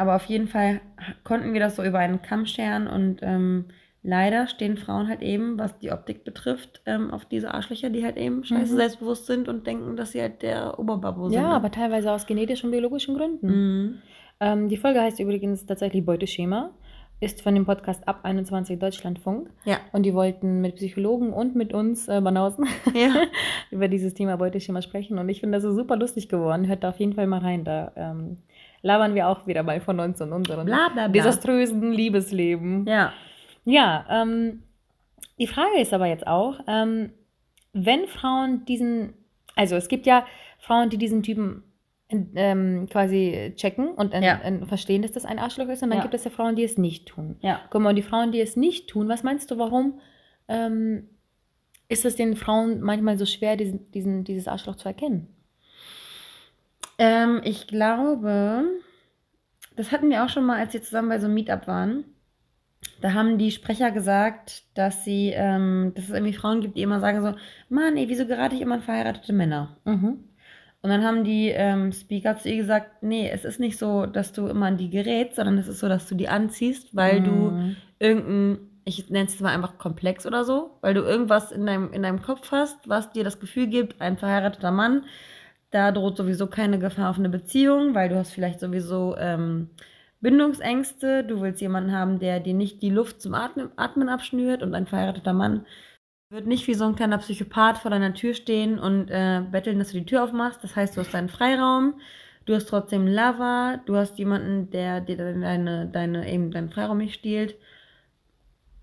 aber 0.00 0.16
auf 0.16 0.24
jeden 0.24 0.48
Fall 0.48 0.80
konnten 1.24 1.52
wir 1.52 1.60
das 1.60 1.76
so 1.76 1.84
über 1.84 1.98
einen 1.98 2.22
Kamm 2.22 2.46
scheren 2.46 2.86
und 2.86 3.18
ähm, 3.22 3.66
leider 4.02 4.46
stehen 4.46 4.76
Frauen 4.78 5.08
halt 5.08 5.20
eben, 5.22 5.58
was 5.58 5.78
die 5.78 5.92
Optik 5.92 6.24
betrifft, 6.24 6.80
ähm, 6.86 7.10
auf 7.10 7.26
diese 7.26 7.52
Arschlöcher, 7.52 7.90
die 7.90 8.02
halt 8.04 8.16
eben 8.16 8.42
scheiße 8.44 8.72
Mhm. 8.72 8.76
selbstbewusst 8.78 9.26
sind 9.26 9.46
und 9.48 9.66
denken, 9.66 9.96
dass 9.96 10.12
sie 10.12 10.22
halt 10.22 10.40
der 10.42 10.78
Oberbabbo 10.78 11.28
sind. 11.28 11.38
Ja, 11.40 11.48
aber 11.50 11.70
teilweise 11.70 12.10
aus 12.10 12.26
genetischen 12.26 12.68
und 12.68 12.72
biologischen 12.72 13.14
Gründen. 13.16 13.46
Mhm. 13.46 13.98
Ähm, 14.40 14.68
die 14.70 14.78
Folge 14.78 15.02
heißt 15.02 15.20
übrigens 15.20 15.66
tatsächlich 15.66 16.04
Beuteschema, 16.04 16.70
ist 17.22 17.42
von 17.42 17.54
dem 17.54 17.66
Podcast 17.66 18.08
Ab 18.08 18.20
21 18.22 18.78
Deutschlandfunk. 18.78 19.50
Ja. 19.66 19.76
Und 19.92 20.04
die 20.04 20.14
wollten 20.14 20.62
mit 20.62 20.76
Psychologen 20.76 21.34
und 21.34 21.54
mit 21.54 21.74
uns 21.74 22.08
äh, 22.08 22.18
Banausen 22.22 22.66
Ja. 22.94 23.12
über 23.70 23.88
dieses 23.88 24.14
Thema 24.14 24.36
Beuteschema 24.38 24.80
sprechen. 24.80 25.18
Und 25.18 25.28
ich 25.28 25.40
finde 25.40 25.58
das 25.58 25.64
ist 25.64 25.76
super 25.76 25.96
lustig 25.96 26.30
geworden. 26.30 26.66
Hört 26.66 26.82
da 26.82 26.88
auf 26.88 26.98
jeden 26.98 27.12
Fall 27.12 27.26
mal 27.26 27.40
rein. 27.40 27.64
Da 27.64 27.92
ähm, 27.96 28.38
labern 28.82 29.14
wir 29.14 29.28
auch 29.28 29.46
wieder 29.46 29.62
mal 29.62 29.80
von 29.80 30.00
uns 30.00 30.20
und 30.20 30.32
unseren 30.32 30.66
Bla 30.66 30.88
bla 30.88 31.08
bla. 31.08 31.08
desaströsen 31.08 31.92
Liebesleben. 31.92 32.86
Ja. 32.86 33.12
Ja, 33.64 34.06
ähm, 34.08 34.62
die 35.38 35.46
Frage 35.46 35.80
ist 35.80 35.92
aber 35.92 36.06
jetzt 36.06 36.26
auch, 36.26 36.60
ähm, 36.66 37.12
wenn 37.72 38.06
Frauen 38.08 38.64
diesen, 38.64 39.12
also 39.54 39.76
es 39.76 39.88
gibt 39.88 40.06
ja 40.06 40.26
Frauen, 40.58 40.90
die 40.90 40.98
diesen 40.98 41.22
Typen 41.22 41.62
ähm, 42.34 42.88
quasi 42.90 43.52
checken 43.54 43.88
und 43.90 44.12
Ja. 44.14 44.40
äh, 44.42 44.66
verstehen, 44.66 45.02
dass 45.02 45.12
das 45.12 45.24
ein 45.24 45.38
Arschloch 45.38 45.68
ist, 45.68 45.82
und 45.82 45.90
dann 45.90 45.98
Ja. 45.98 46.02
gibt 46.02 46.14
es 46.14 46.24
ja 46.24 46.30
Frauen, 46.30 46.56
die 46.56 46.64
es 46.64 46.76
nicht 46.76 47.06
tun. 47.06 47.36
Ja. 47.40 47.60
Guck 47.70 47.82
mal, 47.82 47.90
und 47.90 47.96
die 47.96 48.02
Frauen, 48.02 48.32
die 48.32 48.40
es 48.40 48.56
nicht 48.56 48.88
tun, 48.90 49.08
was 49.08 49.22
meinst 49.22 49.50
du, 49.50 49.58
warum 49.58 50.00
ähm, 50.48 51.08
ist 51.88 52.04
es 52.04 52.16
den 52.16 52.34
Frauen 52.34 52.80
manchmal 52.80 53.16
so 53.16 53.26
schwer, 53.26 53.56
diesen, 53.56 53.90
diesen, 53.92 54.24
dieses 54.24 54.48
Arschloch 54.48 54.74
zu 54.76 54.88
erkennen? 54.88 55.28
Ähm, 57.00 57.40
ich 57.44 57.66
glaube, 57.66 58.64
das 59.74 59.90
hatten 59.90 60.10
wir 60.10 60.22
auch 60.22 60.28
schon 60.28 60.44
mal, 60.44 60.58
als 60.58 60.74
wir 60.74 60.82
zusammen 60.82 61.08
bei 61.08 61.18
so 61.18 61.24
einem 61.24 61.34
Meetup 61.34 61.66
waren. 61.66 62.04
Da 63.00 63.14
haben 63.14 63.38
die 63.38 63.50
Sprecher 63.50 63.90
gesagt, 63.90 64.64
dass 64.74 65.02
sie, 65.04 65.32
ähm, 65.34 65.92
dass 65.94 66.04
es 66.04 66.10
irgendwie 66.10 66.34
Frauen 66.34 66.60
gibt, 66.60 66.76
die 66.76 66.82
immer 66.82 67.00
sagen 67.00 67.22
so, 67.22 67.34
Mann, 67.70 67.96
ey, 67.96 68.08
wieso 68.10 68.26
gerate 68.26 68.54
ich 68.54 68.60
immer 68.60 68.74
an 68.74 68.82
verheiratete 68.82 69.32
Männer? 69.32 69.78
Mhm. 69.86 70.24
Und 70.82 70.90
dann 70.90 71.02
haben 71.02 71.24
die 71.24 71.48
ähm, 71.48 71.92
Speaker 71.92 72.36
zu 72.36 72.50
ihr 72.50 72.56
gesagt, 72.56 73.02
nee, 73.02 73.30
es 73.30 73.46
ist 73.46 73.60
nicht 73.60 73.78
so, 73.78 74.04
dass 74.04 74.32
du 74.32 74.46
immer 74.48 74.66
an 74.66 74.76
die 74.76 74.90
gerätst, 74.90 75.36
sondern 75.36 75.56
es 75.56 75.68
ist 75.68 75.78
so, 75.78 75.88
dass 75.88 76.06
du 76.06 76.14
die 76.14 76.28
anziehst, 76.28 76.94
weil 76.94 77.22
du 77.22 77.52
Mhm. 77.52 77.76
irgendein, 77.98 78.58
ich 78.84 79.08
nenne 79.08 79.26
es 79.26 79.40
mal 79.40 79.54
einfach 79.54 79.78
Komplex 79.78 80.26
oder 80.26 80.44
so, 80.44 80.78
weil 80.82 80.92
du 80.94 81.00
irgendwas 81.02 81.52
in 81.52 81.64
deinem, 81.64 81.92
in 81.92 82.02
deinem 82.02 82.20
Kopf 82.22 82.50
hast, 82.52 82.88
was 82.88 83.12
dir 83.12 83.24
das 83.24 83.40
Gefühl 83.40 83.68
gibt, 83.68 84.00
ein 84.02 84.18
verheirateter 84.18 84.70
Mann, 84.70 85.04
da 85.70 85.92
droht 85.92 86.16
sowieso 86.16 86.46
keine 86.46 86.78
Gefahr 86.78 87.10
auf 87.10 87.18
eine 87.18 87.28
Beziehung, 87.28 87.94
weil 87.94 88.08
du 88.08 88.16
hast 88.16 88.32
vielleicht 88.32 88.60
sowieso 88.60 89.16
ähm, 89.16 89.70
Bindungsängste, 90.20 91.24
du 91.24 91.40
willst 91.40 91.60
jemanden 91.60 91.92
haben, 91.92 92.18
der 92.18 92.40
dir 92.40 92.54
nicht 92.54 92.82
die 92.82 92.90
Luft 92.90 93.22
zum 93.22 93.34
Atmen, 93.34 93.70
Atmen 93.76 94.08
abschnürt 94.08 94.62
und 94.62 94.74
ein 94.74 94.86
verheirateter 94.86 95.32
Mann 95.32 95.64
wird 96.30 96.46
nicht 96.46 96.66
wie 96.68 96.74
so 96.74 96.84
ein 96.84 96.94
kleiner 96.94 97.18
Psychopath 97.18 97.78
vor 97.78 97.90
deiner 97.90 98.14
Tür 98.14 98.34
stehen 98.34 98.78
und 98.78 99.10
äh, 99.10 99.42
betteln, 99.50 99.78
dass 99.78 99.90
du 99.90 99.98
die 99.98 100.06
Tür 100.06 100.22
aufmachst. 100.24 100.62
Das 100.62 100.76
heißt, 100.76 100.96
du 100.96 101.00
hast 101.00 101.12
deinen 101.12 101.28
Freiraum, 101.28 101.94
du 102.46 102.54
hast 102.54 102.68
trotzdem 102.68 103.06
Lover, 103.06 103.80
du 103.86 103.96
hast 103.96 104.18
jemanden, 104.18 104.70
der 104.70 105.00
dir 105.00 105.16
deine, 105.16 105.88
deine, 105.88 106.32
eben 106.32 106.52
deinen 106.52 106.70
Freiraum 106.70 106.98
nicht 106.98 107.14
stiehlt. 107.14 107.56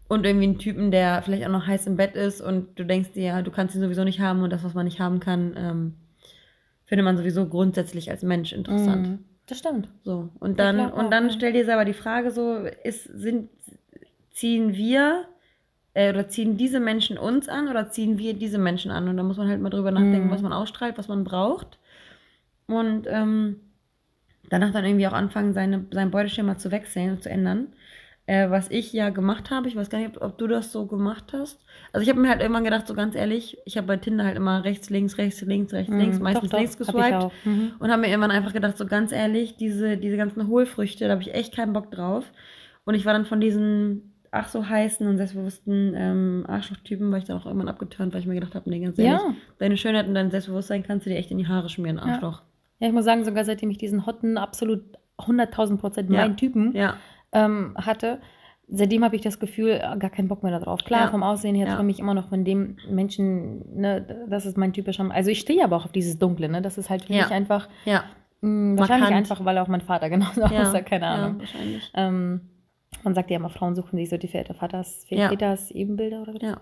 Und 0.10 0.26
irgendwie 0.26 0.46
einen 0.46 0.60
Typen, 0.60 0.92
der 0.92 1.22
vielleicht 1.22 1.46
auch 1.46 1.52
noch 1.52 1.68
heiß 1.68 1.88
im 1.88 1.98
Bett 1.98 2.16
ist 2.16 2.42
und 2.42 2.80
du 2.80 2.86
denkst 2.86 3.12
dir, 3.12 3.24
ja, 3.24 3.42
du 3.42 3.52
kannst 3.52 3.76
ihn 3.76 3.82
sowieso 3.82 4.04
nicht 4.04 4.22
haben 4.22 4.42
und 4.42 4.52
das, 4.52 4.64
was 4.64 4.74
man 4.74 4.86
nicht 4.86 5.00
haben 5.00 5.20
kann, 5.20 5.54
ähm, 5.58 5.94
findet 6.88 7.06
man 7.06 7.16
sowieso 7.18 7.48
grundsätzlich 7.48 8.10
als 8.10 8.24
Mensch 8.24 8.52
interessant. 8.54 9.08
Mhm. 9.08 9.20
Das 9.46 9.60
stimmt. 9.60 9.88
So, 10.04 10.30
und 10.40 10.58
Ja, 10.58 10.66
dann, 10.66 10.76
klar, 10.78 10.94
und 10.96 11.12
dann 11.12 11.28
ja. 11.28 11.34
stell 11.34 11.54
dir 11.54 11.64
selber 11.64 11.86
die 11.86 11.94
Frage 11.94 12.32
so, 12.32 12.56
ist, 12.84 13.04
sind, 13.06 13.50
ziehen 14.32 14.74
wir 14.76 15.26
äh, 15.94 16.10
oder 16.10 16.28
ziehen 16.28 16.58
diese 16.58 16.80
Menschen 16.80 17.18
uns 17.18 17.48
an 17.48 17.68
oder 17.70 17.90
ziehen 17.90 18.18
wir 18.18 18.34
diese 18.34 18.58
Menschen 18.58 18.92
an? 18.92 19.08
Und 19.08 19.16
da 19.18 19.24
muss 19.24 19.38
man 19.38 19.48
halt 19.48 19.62
mal 19.62 19.70
drüber 19.70 19.92
nachdenken, 19.92 20.28
Mhm. 20.28 20.32
was 20.32 20.42
man 20.42 20.52
ausstrahlt, 20.54 20.98
was 20.98 21.08
man 21.08 21.24
braucht. 21.24 21.78
Und 22.68 23.06
ähm, 23.08 23.62
danach 24.50 24.72
dann 24.74 24.84
irgendwie 24.86 25.08
auch 25.08 25.14
anfangen, 25.14 25.54
seine, 25.54 25.86
sein 25.92 26.12
Beuteschema 26.12 26.58
zu 26.58 26.72
wechseln 26.72 27.12
und 27.12 27.24
zu 27.24 27.30
ändern. 27.30 27.68
Äh, 28.28 28.50
was 28.52 28.70
ich 28.70 28.92
ja 28.94 29.10
gemacht 29.10 29.50
habe, 29.52 29.68
ich 29.70 29.76
weiß 29.78 29.90
gar 29.90 30.00
nicht, 30.00 30.18
ob, 30.18 30.22
ob 30.22 30.38
du 30.38 30.48
das 30.48 30.72
so 30.74 30.86
gemacht 30.86 31.32
hast. 31.34 31.60
Also 31.94 32.04
ich 32.04 32.10
habe 32.10 32.20
mir 32.20 32.28
halt 32.30 32.42
irgendwann 32.42 32.66
gedacht, 32.66 32.86
so 32.86 32.94
ganz 32.94 33.16
ehrlich, 33.16 33.58
ich 33.66 33.78
habe 33.78 33.88
bei 33.88 33.96
Tinder 33.98 34.26
halt 34.26 34.36
immer 34.36 34.66
rechts, 34.66 34.90
links, 34.90 35.18
rechts, 35.18 35.42
links, 35.42 35.72
rechts, 35.74 35.94
links, 35.94 36.18
Mhm. 36.18 36.24
meistens 36.24 36.50
Doch, 36.50 36.58
doch, 36.58 36.60
links 36.60 36.74
hab 36.80 36.88
geswiped. 36.88 37.14
auch. 37.14 37.32
Mhm. 37.46 37.72
Und 37.80 37.90
habe 37.90 38.02
mir 38.02 38.10
irgendwann 38.10 38.32
einfach 38.32 38.52
gedacht, 38.54 38.78
so 38.78 38.86
ganz 38.86 39.14
ehrlich, 39.14 39.56
diese, 39.56 39.96
diese 39.98 40.18
ganzen 40.18 40.48
Hohlfrüchte, 40.48 41.06
da 41.06 41.12
habe 41.12 41.22
ich 41.22 41.34
echt 41.34 41.56
keinen 41.56 41.72
Bock 41.72 41.90
drauf. 41.90 42.26
Und 42.84 42.96
ich 42.96 43.06
war 43.06 43.14
dann 43.14 43.26
von 43.26 43.40
diesen 43.40 44.14
ach 44.30 44.50
so 44.50 44.68
heißen 44.68 45.08
und 45.08 45.16
selbstbewussten 45.16 45.94
ähm, 45.96 46.46
Arschlochtypen, 46.50 47.10
war 47.10 47.18
ich 47.18 47.24
dann 47.24 47.38
auch 47.38 47.46
irgendwann 47.46 47.70
abgeturnt, 47.70 48.14
weil 48.14 48.20
ich 48.20 48.28
mir 48.28 48.36
gedacht 48.36 48.56
habe, 48.56 48.70
nee, 48.70 48.80
ganz 48.80 49.00
ehrlich, 49.00 49.22
Ja. 49.22 49.34
deine 49.58 49.78
Schönheit 49.78 50.06
und 50.06 50.14
dein 50.16 50.32
Selbstbewusstsein 50.32 50.84
kannst 50.84 51.06
du 51.06 51.10
dir 51.10 51.16
echt 51.16 51.32
in 51.32 51.38
die 51.38 51.48
Haare 51.48 51.70
schmieren, 51.70 51.96
Ja. 51.96 52.04
Arschloch. 52.04 52.42
Ja, 52.80 52.88
ich 52.90 52.94
muss 52.94 53.06
sagen, 53.06 53.24
sogar 53.24 53.46
seitdem 53.46 53.70
ich 53.72 53.78
diesen 53.78 54.06
hotten, 54.06 54.38
absolut 54.38 54.82
100.000 55.18 55.78
Prozent 55.78 56.12
Ja. 56.12 56.22
meinen 56.22 56.36
Typen 56.38 56.76
Ja, 56.76 56.98
ähm, 57.32 57.76
hatte, 57.78 58.20
seitdem 58.68 59.04
habe 59.04 59.16
ich 59.16 59.22
das 59.22 59.40
Gefühl, 59.40 59.72
äh, 59.72 59.98
gar 59.98 60.10
keinen 60.10 60.28
Bock 60.28 60.44
mehr 60.44 60.58
darauf. 60.58 60.84
Klar, 60.84 61.06
Ja. 61.06 61.08
vom 61.12 61.24
Aussehen 61.24 61.56
her 61.56 61.68
Ja. 61.68 61.76
träume 61.76 61.92
ich 61.92 62.00
immer 62.00 62.14
noch 62.14 62.30
von 62.30 62.44
dem 62.44 62.78
Menschen, 62.90 63.80
ne, 63.80 64.26
das 64.30 64.46
ist 64.46 64.58
mein 64.58 64.74
typischer, 64.74 65.10
also 65.12 65.30
ich 65.32 65.40
stehe 65.40 65.64
aber 65.64 65.78
auch 65.78 65.86
auf 65.86 65.92
dieses 65.92 66.18
Dunkle, 66.20 66.50
ne, 66.50 66.62
das 66.62 66.78
ist 66.78 66.90
halt 66.90 67.04
für 67.06 67.14
Ja. 67.14 67.24
mich 67.24 67.32
einfach, 67.32 67.70
ja, 67.86 68.04
mh, 68.42 68.78
wahrscheinlich 68.80 69.10
Markant. 69.10 69.32
einfach, 69.32 69.46
weil 69.46 69.58
auch 69.58 69.68
mein 69.68 69.82
Vater 69.82 70.10
genauso 70.40 70.42
ja. 70.42 70.62
aussah, 70.62 70.82
keine 70.82 71.06
Ja, 71.06 71.14
Ahnung. 71.16 71.40
wahrscheinlich. 71.40 71.92
Ähm, 71.94 72.42
man 73.04 73.14
sagt 73.14 73.30
ja 73.30 73.38
immer, 73.38 73.50
Frauen 73.50 73.76
suchen 73.76 73.98
sich 73.98 74.10
so 74.10 74.18
die 74.18 74.28
Väter, 74.28 74.54
Vaters, 74.54 75.06
Ja. 75.10 75.30
Väters 75.30 75.72
Ebenbilder 75.72 76.22
oder 76.24 76.34
was. 76.36 76.42
Ja. 76.42 76.58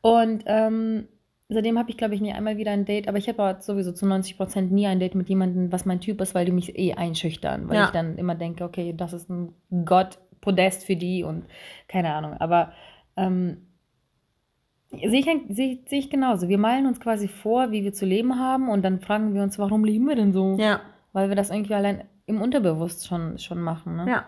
Und 0.00 0.44
ähm, 0.46 1.08
seitdem 1.48 1.78
habe 1.78 1.90
ich, 1.90 1.96
glaube 1.96 2.14
ich, 2.14 2.20
nie 2.20 2.32
einmal 2.32 2.56
wieder 2.56 2.72
ein 2.72 2.84
Date, 2.84 3.08
aber 3.08 3.18
ich 3.18 3.28
habe 3.28 3.42
aber 3.42 3.60
sowieso 3.60 3.92
zu 3.92 4.06
90 4.06 4.36
Prozent 4.36 4.72
nie 4.72 4.86
ein 4.86 4.98
Date 5.00 5.14
mit 5.14 5.28
jemandem, 5.28 5.70
was 5.72 5.84
mein 5.86 6.00
Typ 6.00 6.20
ist, 6.20 6.34
weil 6.34 6.44
die 6.46 6.52
mich 6.52 6.78
eh 6.78 6.94
einschüchtern, 6.94 7.68
weil 7.68 7.76
Ja. 7.76 7.84
ich 7.84 7.90
dann 7.90 8.16
immer 8.18 8.34
denke, 8.34 8.64
okay, 8.64 8.92
das 8.96 9.12
ist 9.12 9.30
ein 9.30 9.54
Gott-Podest 9.84 10.84
für 10.84 10.96
die 10.96 11.22
und 11.24 11.44
keine 11.88 12.12
Ahnung. 12.14 12.34
Aber 12.40 12.72
ähm, 13.16 13.58
sehe 14.90 15.20
ich, 15.20 15.26
sehe, 15.56 15.78
sehe 15.86 15.98
ich 15.98 16.10
genauso. 16.10 16.48
Wir 16.48 16.58
malen 16.58 16.86
uns 16.86 17.00
quasi 17.00 17.28
vor, 17.28 17.70
wie 17.70 17.84
wir 17.84 17.92
zu 17.92 18.06
leben 18.06 18.38
haben 18.38 18.68
und 18.68 18.82
dann 18.84 19.00
fragen 19.00 19.34
wir 19.34 19.42
uns, 19.42 19.58
warum 19.58 19.84
leben 19.84 20.06
wir 20.06 20.16
denn 20.16 20.32
so? 20.32 20.56
Ja, 20.58 20.80
Weil 21.12 21.28
wir 21.28 21.36
das 21.36 21.50
irgendwie 21.50 21.74
allein 21.74 22.04
im 22.26 22.40
Unterbewusst 22.42 23.06
schon, 23.06 23.38
schon 23.38 23.60
machen. 23.60 23.96
Ne? 23.96 24.06
ja, 24.10 24.24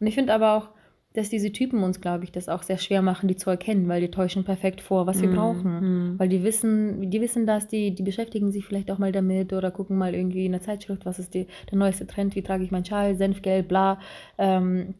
Und 0.00 0.06
ich 0.06 0.14
finde 0.14 0.34
aber 0.34 0.52
auch, 0.54 0.68
dass 1.14 1.30
diese 1.30 1.52
Typen 1.52 1.82
uns, 1.82 2.00
glaube 2.00 2.24
ich, 2.24 2.32
das 2.32 2.48
auch 2.48 2.62
sehr 2.62 2.78
schwer 2.78 3.02
machen, 3.02 3.28
die 3.28 3.36
zu 3.36 3.50
erkennen, 3.50 3.88
weil 3.88 4.00
die 4.00 4.10
täuschen 4.10 4.44
perfekt 4.44 4.80
vor, 4.80 5.06
was 5.06 5.22
wir 5.22 5.28
Mhm, 5.28 5.32
brauchen. 5.34 5.80
mhm. 5.80 6.18
Weil 6.18 6.28
die 6.28 6.42
wissen, 6.44 7.10
die 7.10 7.20
wissen 7.20 7.46
das, 7.46 7.66
die, 7.66 7.94
die 7.94 8.02
beschäftigen 8.02 8.52
sich 8.52 8.64
vielleicht 8.66 8.90
auch 8.90 8.98
mal 8.98 9.12
damit 9.12 9.52
oder 9.52 9.70
gucken 9.70 9.96
mal 9.98 10.14
irgendwie 10.14 10.46
in 10.46 10.52
der 10.52 10.60
Zeitschrift, 10.62 11.06
was 11.06 11.18
ist 11.18 11.34
die, 11.34 11.46
der 11.70 11.78
neueste 11.78 12.06
Trend, 12.06 12.34
wie 12.36 12.42
trage 12.42 12.62
ich 12.64 12.70
meinen 12.70 12.84
Schal, 12.84 13.16
Senfgelb, 13.16 13.68
bla, 13.68 13.98
ähm, 14.36 14.94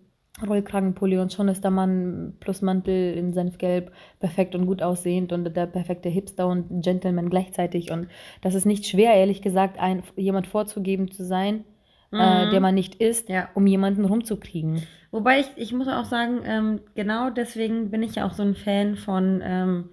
Rollkragenpulli 0.47 1.19
und 1.19 1.33
schon 1.33 1.49
ist 1.49 1.65
der 1.65 1.73
Mann 1.73 2.35
plus 2.39 2.63
Mantel 2.63 3.15
in 3.15 3.33
Senfgelb 3.33 3.91
perfekt 4.21 4.55
und 4.55 4.67
gut 4.67 4.83
aussehend 4.83 5.33
und 5.33 5.45
der 5.57 5.67
perfekte 5.67 6.09
Hipster 6.09 6.47
und 6.47 6.83
Gentleman 6.83 7.29
gleichzeitig. 7.29 7.91
Und 7.91 8.07
das 8.41 8.55
ist 8.55 8.65
nicht 8.65 8.87
schwer, 8.87 9.15
ehrlich 9.15 9.43
gesagt, 9.43 9.79
ein, 9.81 10.03
jemand 10.17 10.47
vorzugeben 10.47 11.11
zu 11.11 11.25
sein, 11.25 11.65
äh, 12.13 12.47
Mhm. 12.47 12.51
der 12.51 12.61
man 12.61 12.75
nicht 12.75 12.97
ist, 12.97 13.29
Ja. 13.29 13.49
um 13.55 13.67
jemanden 13.67 14.05
rumzukriegen. 14.05 14.83
Wobei 15.11 15.41
ich, 15.41 15.47
ich 15.57 15.73
muss 15.73 15.89
auch 15.89 16.05
sagen, 16.05 16.41
ähm, 16.45 16.81
genau 16.95 17.31
deswegen 17.31 17.91
bin 17.91 18.03
ich 18.03 18.15
ja 18.17 18.27
auch 18.27 18.33
so 18.35 18.43
ein 18.43 18.55
Fan 18.55 18.97
von 18.97 19.41
ähm, 19.45 19.91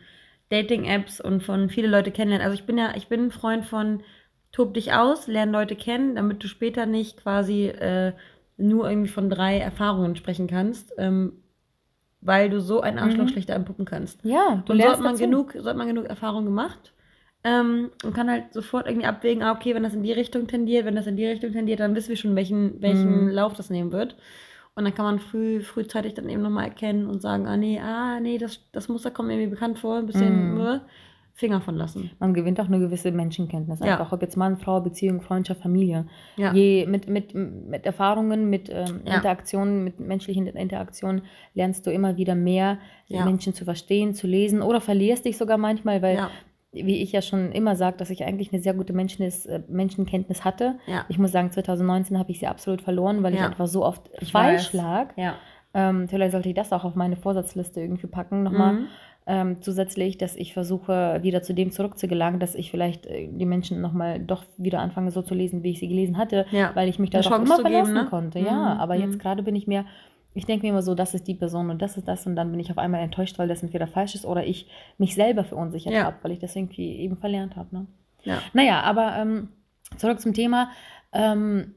Dating-Apps 0.50 1.22
und 1.22 1.42
von 1.44 1.70
viele 1.70 1.88
Leute 1.88 2.12
kennenlernen. 2.12 2.46
Also 2.46 2.60
ich 2.60 2.66
bin 2.66 2.78
ja, 2.78 2.94
ich 2.96 3.08
bin 3.08 3.26
ein 3.26 3.32
Freund 3.32 3.66
von 3.66 4.04
tob 4.52 4.74
dich 4.74 4.94
aus, 4.94 5.28
lern 5.28 5.52
Leute 5.52 5.76
kennen, 5.76 6.16
damit 6.16 6.44
du 6.44 6.48
später 6.48 6.86
nicht 6.86 7.18
quasi 7.18 7.66
äh, 7.68 8.14
nur 8.58 8.90
irgendwie 8.90 9.10
von 9.10 9.30
drei 9.30 9.58
Erfahrungen 9.60 10.16
sprechen 10.16 10.48
kannst, 10.48 10.94
ähm, 10.98 11.34
weil 12.22 12.50
du 12.50 12.62
so 12.62 12.82
ein 12.82 12.98
Arschloch 12.98 13.26
Mhm. 13.26 13.30
schlechter 13.30 13.56
anpuppen 13.56 13.86
kannst. 13.86 14.24
Ja, 14.24 14.64
du 14.66 14.72
Und 14.74 14.78
so 14.80 14.84
lernst 14.84 14.94
hat 14.98 15.04
man 15.04 15.14
dazu. 15.14 15.24
genug, 15.26 15.54
so 15.60 15.70
hat 15.70 15.78
man 15.78 15.88
genug 15.88 16.06
Erfahrung 16.06 16.46
gemacht. 16.46 16.94
Ähm, 17.48 17.92
und 18.04 18.14
kann 18.16 18.30
halt 18.30 18.52
sofort 18.54 18.88
irgendwie 18.88 19.06
abwägen, 19.06 19.44
ah, 19.44 19.52
okay, 19.52 19.76
wenn 19.76 19.84
das 19.84 19.94
in 19.94 20.02
die 20.02 20.12
Richtung 20.12 20.48
tendiert, 20.48 20.84
wenn 20.86 20.96
das 20.96 21.06
in 21.06 21.16
die 21.16 21.26
Richtung 21.28 21.52
tendiert, 21.52 21.80
dann 21.80 21.94
wissen 21.94 22.10
wir 22.10 22.18
schon, 22.18 22.36
welchen, 22.36 22.82
welchen 22.82 23.26
Mhm. 23.26 23.30
Lauf 23.30 23.54
das 23.54 23.70
nehmen 23.70 23.92
wird. 23.92 24.16
Und 24.74 24.84
dann 24.84 24.96
kann 24.96 25.06
man 25.06 25.20
früh, 25.20 25.62
frühzeitig 25.62 26.16
dann 26.16 26.28
eben 26.28 26.42
nochmal 26.42 26.66
erkennen 26.66 27.06
und 27.08 27.22
sagen, 27.22 27.46
ah 27.48 27.56
nee, 27.56 27.80
ah 27.80 28.20
nee, 28.20 28.38
das, 28.40 28.60
das 28.72 28.90
Muster 28.90 29.12
kommt 29.12 29.28
mir 29.28 29.36
irgendwie 29.36 29.52
bekannt 29.52 29.78
vor, 29.80 29.98
ein 29.98 30.08
bisschen 30.08 30.56
Mhm. 30.56 30.60
äh, 30.62 30.80
Finger 31.38 31.60
von 31.62 31.76
lassen. 31.76 32.12
Man 32.20 32.34
gewinnt 32.34 32.60
auch 32.62 32.66
eine 32.68 32.80
gewisse 32.80 33.12
Menschenkenntnis. 33.12 33.80
Ja. 33.82 33.94
Einfach, 33.94 34.12
ob 34.14 34.22
jetzt 34.22 34.38
Mann, 34.38 34.58
Frau, 34.58 34.80
Beziehung, 34.82 35.22
Freundschaft, 35.22 35.62
Familie. 35.62 36.08
Ja. 36.38 36.54
Je, 36.54 36.86
mit, 36.88 37.08
mit, 37.10 37.36
mit 37.36 37.86
Erfahrungen, 37.86 38.50
mit 38.50 38.70
ähm, 38.70 39.02
Ja. 39.06 39.16
Interaktionen, 39.18 39.84
mit 39.84 40.00
menschlichen 40.00 40.48
Interaktionen 40.48 41.24
lernst 41.54 41.86
du 41.86 41.92
immer 41.92 42.16
wieder 42.18 42.36
mehr. 42.36 42.80
Menschen 43.10 43.54
zu 43.54 43.66
verstehen, 43.66 44.14
zu 44.16 44.28
lesen 44.28 44.62
oder 44.62 44.80
verlierst 44.82 45.26
dich 45.26 45.38
sogar 45.38 45.58
manchmal, 45.60 46.02
weil. 46.02 46.16
Wie 46.76 47.02
ich 47.02 47.12
ja 47.12 47.22
schon 47.22 47.52
immer 47.52 47.76
sage, 47.76 47.98
dass 47.98 48.10
ich 48.10 48.24
eigentlich 48.24 48.52
eine 48.54 48.62
sehr 48.62 48.74
gute 48.74 48.94
Menschenkenntnis, 48.94 49.46
äh, 49.46 49.62
Menschenkenntnis 49.68 50.44
hatte. 50.46 50.76
Ja. 50.88 51.06
Ich 51.10 51.18
muss 51.18 51.32
sagen, 51.32 51.52
2019 51.52 52.20
habe 52.20 52.32
ich 52.32 52.40
sie 52.40 52.48
absolut 52.48 52.82
verloren, 52.82 53.24
weil 53.24 53.34
ich 53.34 53.40
Ja. 53.40 53.48
einfach 53.48 53.68
so 53.68 53.84
oft 53.86 54.10
Ich 54.22 54.32
falsch 54.32 54.68
weiß. 54.68 54.74
lag. 54.74 55.08
Ja. 55.18 55.36
Ähm, 55.74 56.08
vielleicht 56.08 56.32
sollte 56.32 56.50
ich 56.50 56.56
das 56.56 56.72
auch 56.72 56.84
auf 56.86 56.96
meine 56.96 57.16
Vorsatzliste 57.16 57.82
irgendwie 57.82 58.08
packen 58.08 58.44
nochmal. 58.44 58.74
Mhm. 58.74 58.88
Ähm, 59.28 59.58
zusätzlich, 59.62 60.20
dass 60.20 60.36
ich 60.36 60.54
versuche, 60.54 61.20
wieder 61.24 61.42
zu 61.42 61.54
dem 61.56 61.72
zurückzugelangen, 61.72 62.40
dass 62.40 62.54
ich 62.54 62.70
vielleicht 62.70 63.08
äh, 63.08 63.28
die 63.32 63.46
Menschen 63.48 63.82
nochmal 63.82 64.20
doch 64.20 64.44
wieder 64.58 64.80
anfange, 64.82 65.10
so 65.10 65.24
zu 65.24 65.34
lesen, 65.34 65.64
wie 65.64 65.72
ich 65.72 65.80
sie 65.80 65.88
gelesen 65.88 66.18
hatte, 66.18 66.46
Ja. 66.52 66.72
weil 66.76 66.88
ich 66.90 67.00
mich 67.00 67.10
Chance 67.10 67.30
immer 67.34 67.46
zu 67.56 67.64
geben, 67.64 67.70
verlassen 67.74 67.94
ne? 67.96 68.06
konnte. 68.06 68.40
Mhm, 68.40 68.46
Ja, 68.46 68.76
aber 68.78 68.94
mhm. 68.96 69.02
jetzt 69.02 69.20
gerade 69.20 69.42
bin 69.42 69.56
ich 69.56 69.66
mir, 69.66 69.86
ich 70.36 70.46
denke 70.46 70.66
mir 70.66 70.70
immer 70.74 70.82
so, 70.84 70.94
das 70.94 71.14
ist 71.16 71.28
die 71.28 71.34
Person 71.34 71.70
und 71.72 71.82
das 71.82 71.98
ist 71.98 72.08
das 72.08 72.28
und 72.28 72.36
dann 72.36 72.52
bin 72.52 72.60
ich 72.60 72.70
auf 72.70 72.78
einmal 72.78 73.02
enttäuscht, 73.02 73.40
weil 73.40 73.48
das 73.48 73.64
entweder 73.64 73.88
falsch 73.88 74.14
ist 74.16 74.26
oder 74.26 74.46
ich 74.46 74.70
mich 75.00 75.16
selber 75.16 75.44
verunsichert 75.44 75.94
Ja. 75.94 76.04
habe, 76.04 76.18
weil 76.22 76.32
ich 76.32 76.40
das 76.40 76.56
irgendwie 76.56 76.98
eben 76.98 77.18
verlernt 77.18 77.56
habe. 77.56 77.74
Ne? 77.76 77.88
Ja. 78.24 78.40
Naja, 78.54 78.82
aber 78.82 79.16
ähm, 79.18 79.50
zurück 79.98 80.20
zum 80.20 80.34
Thema. 80.34 80.70
Ähm, 81.14 81.74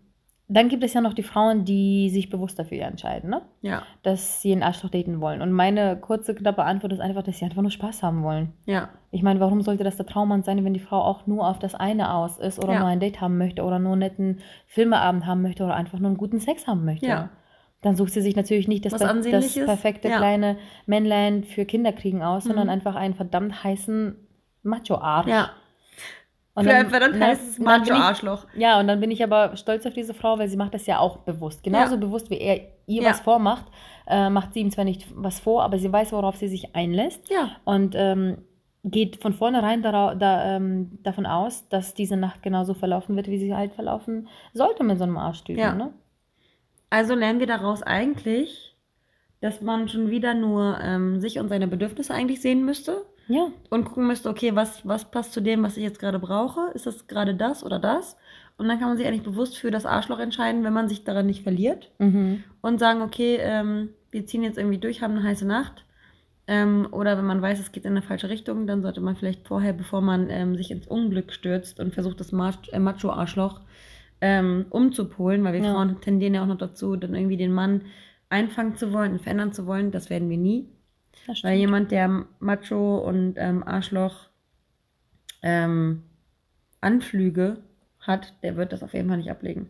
dann 0.51 0.71
gibt 0.71 0.83
es 0.83 0.95
ja 0.95 1.03
noch 1.03 1.13
die 1.13 1.23
Frauen, 1.23 1.67
die 1.67 2.09
sich 2.09 2.31
bewusst 2.31 2.59
dafür 2.59 2.81
entscheiden, 2.87 3.29
ne? 3.29 3.43
Ja. 3.61 3.83
dass 4.03 4.41
sie 4.41 4.51
einen 4.51 4.63
Arschloch 4.63 4.89
daten 4.89 5.21
wollen. 5.21 5.43
Und 5.43 5.53
meine 5.53 5.99
kurze, 5.99 6.35
knappe 6.35 6.65
Antwort 6.65 6.91
ist 6.95 7.01
einfach, 7.01 7.23
dass 7.23 7.39
sie 7.39 7.45
einfach 7.45 7.61
nur 7.61 7.71
Spaß 7.71 8.03
haben 8.03 8.23
wollen. 8.23 8.55
Ja. 8.65 8.89
Ich 9.11 9.23
meine, 9.23 9.41
warum 9.41 9.61
sollte 9.61 9.85
das 9.85 9.97
der 9.99 10.07
Traummann 10.07 10.43
sein, 10.45 10.65
wenn 10.65 10.73
die 10.73 10.81
Frau 10.81 11.03
auch 11.03 11.27
nur 11.27 11.47
auf 11.47 11.59
das 11.59 11.75
eine 11.75 12.15
aus 12.15 12.39
ist 12.39 12.59
oder 12.59 12.73
Ja. 12.73 12.79
nur 12.79 12.89
ein 12.89 12.99
Date 12.99 13.21
haben 13.21 13.37
möchte 13.37 13.63
oder 13.63 13.79
nur 13.79 13.93
einen 13.93 13.99
netten 14.01 14.39
Filmeabend 14.67 15.27
haben 15.27 15.43
möchte 15.43 15.65
oder 15.65 15.75
einfach 15.77 15.99
nur 15.99 16.09
einen 16.09 16.17
guten 16.17 16.41
Sex 16.41 16.67
haben 16.67 16.87
möchte? 16.87 17.07
Ja. 17.07 17.29
Dann 17.81 17.95
sucht 17.97 18.13
sie 18.13 18.21
sich 18.23 18.35
natürlich 18.35 18.67
nicht 18.67 18.85
das, 18.85 18.93
das 18.93 19.03
Ansehnliches. 19.03 19.65
perfekte 19.65 20.09
Ja. 20.09 20.17
kleine 20.19 20.57
Männlein 20.87 21.45
für 21.45 21.65
Kinder 21.65 21.93
kriegen 21.93 22.23
aus, 22.23 22.45
sondern 22.45 22.65
Mhm. 22.67 22.73
einfach 22.73 22.97
einen 22.97 23.15
verdammt 23.15 23.63
heißen 23.63 24.17
Macho-Arsch. 24.65 25.29
Ja. 25.29 25.51
Und 26.55 26.65
Für 26.65 26.71
dann- 26.71 26.87
ein 26.87 26.91
verdammt 26.91 27.15
na, 27.19 27.27
heißes 27.27 27.61
Macho-Arschloch. 27.61 28.47
ja, 28.57 28.81
und 28.81 28.89
dann 28.89 28.99
bin 28.99 29.13
ich 29.13 29.23
aber 29.23 29.57
stolz 29.57 29.87
auf 29.87 29.95
diese 29.95 30.13
Frau, 30.13 30.39
weil 30.41 30.49
sie 30.49 30.57
macht 30.57 30.75
das 30.75 30.87
ja 30.87 30.99
auch 30.99 31.19
bewusst. 31.19 31.63
Genauso 31.63 31.95
Ja. 31.95 32.01
bewusst, 32.01 32.31
wie 32.31 32.39
er 32.39 32.57
ihr 32.87 33.03
Ja. 33.03 33.11
was 33.11 33.21
vormacht, 33.21 33.67
äh, 34.09 34.29
macht 34.29 34.55
sie 34.55 34.61
ihm 34.61 34.73
zwar 34.73 34.85
nicht 34.85 35.07
was 35.15 35.39
vor, 35.39 35.63
aber 35.63 35.79
sie 35.79 35.93
weiß, 35.93 36.11
worauf 36.13 36.35
sie 36.37 36.49
sich 36.49 36.75
einlässt 36.75 37.31
Ja. 37.31 37.51
und 37.65 37.95
ähm, 37.97 38.39
geht 38.83 39.23
von 39.23 39.35
vornherein 39.35 39.83
da, 39.83 40.17
ähm, 40.57 40.99
davon 41.05 41.27
aus, 41.27 41.69
dass 41.69 41.95
diese 41.95 42.17
Nacht 42.17 42.43
genauso 42.43 42.75
verlaufen 42.75 43.15
wird, 43.15 43.29
wie 43.29 43.39
sie 43.39 43.55
halt 43.55 43.73
verlaufen 43.75 44.27
sollte 44.53 44.83
mit 44.83 44.99
so 44.99 45.05
einem 45.05 45.17
Arschtypen. 45.19 45.61
Ja. 45.63 45.75
Ne? 45.75 45.93
Also 46.91 47.15
lernen 47.15 47.41
wir 47.41 47.47
daraus 47.47 47.83
eigentlich, 47.83 48.75
dass 49.41 49.61
man 49.61 49.89
schon 49.89 50.11
wieder 50.11 50.35
nur 50.35 50.79
ähm, 50.83 51.21
sich 51.21 51.39
und 51.39 51.49
seine 51.49 51.69
Bedürfnisse 51.69 52.15
eigentlich 52.15 52.41
sehen 52.41 52.65
müsste 52.65 53.03
Ja. 53.29 53.49
und 53.71 53.85
gucken 53.85 54.07
müsste, 54.07 54.29
okay, 54.31 54.55
was, 54.57 54.87
was 54.87 55.11
passt 55.11 55.33
zu 55.33 55.41
dem, 55.41 55.63
was 55.63 55.77
ich 55.77 55.83
jetzt 55.85 56.01
gerade 56.01 56.19
brauche? 56.19 56.71
Ist 56.75 56.87
das 56.87 57.07
gerade 57.07 57.35
das 57.35 57.63
oder 57.65 57.79
das? 57.79 58.17
Und 58.57 58.67
dann 58.69 58.79
kann 58.81 58.89
man 58.89 58.97
sich 58.97 59.07
eigentlich 59.07 59.23
bewusst 59.23 59.57
für 59.57 59.71
das 59.71 59.87
Arschloch 59.87 60.19
entscheiden, 60.19 60.65
wenn 60.65 60.73
man 60.73 60.89
sich 60.89 61.05
daran 61.05 61.27
nicht 61.27 61.43
verliert 61.45 61.91
Mhm. 61.99 62.43
und 62.61 62.79
sagen, 62.81 63.03
okay, 63.03 63.37
ähm, 63.41 63.91
wir 64.11 64.27
ziehen 64.27 64.43
jetzt 64.43 64.59
irgendwie 64.59 64.79
durch, 64.79 65.03
haben 65.03 65.13
eine 65.17 65.23
heiße 65.23 65.47
Nacht. 65.47 65.85
Ähm, 66.49 66.89
oder 66.91 67.19
wenn 67.19 67.27
man 67.27 67.43
weiß, 67.43 67.61
es 67.61 67.73
geht 67.73 67.85
in 67.85 67.91
eine 67.93 68.03
falsche 68.03 68.31
Richtung, 68.31 68.67
dann 68.67 68.81
sollte 68.83 69.03
man 69.03 69.15
vielleicht 69.15 69.47
vorher, 69.47 69.75
bevor 69.75 70.01
man 70.01 70.31
ähm, 70.31 70.57
sich 70.57 70.71
ins 70.71 70.87
Unglück 70.89 71.33
stürzt 71.33 71.79
und 71.79 71.93
versucht, 71.93 72.19
das 72.19 72.33
Mach- 72.33 72.67
äh, 72.73 72.79
Macho-Arschloch 72.79 73.61
ähm, 74.21 74.67
umzupolen, 74.71 75.45
weil 75.45 75.55
wir 75.55 75.61
Ja. 75.61 75.73
Frauen 75.73 76.01
tendieren 76.01 76.35
ja 76.35 76.43
auch 76.43 76.47
noch 76.47 76.59
dazu, 76.59 76.97
dann 76.97 77.15
irgendwie 77.15 77.37
den 77.37 77.53
Mann 77.53 77.83
einfangen 78.29 78.77
zu 78.77 78.93
wollen 78.93 79.13
und 79.13 79.23
verändern 79.23 79.53
zu 79.53 79.67
wollen. 79.67 79.91
Das 79.91 80.11
werden 80.11 80.29
wir 80.29 80.39
nie. 80.39 80.69
Weil 81.43 81.59
jemand, 81.59 81.91
der 81.91 82.27
Macho 82.39 82.99
und 82.99 83.35
ähm, 83.37 83.63
Arschloch 83.63 84.29
ähm, 85.43 86.03
Anflüge 86.81 87.59
hat, 88.01 88.35
der 88.43 88.57
wird 88.57 88.73
das 88.73 88.83
auf 88.83 88.95
jeden 88.95 89.09
Fall 89.09 89.19
nicht 89.19 89.31
ablegen. 89.31 89.69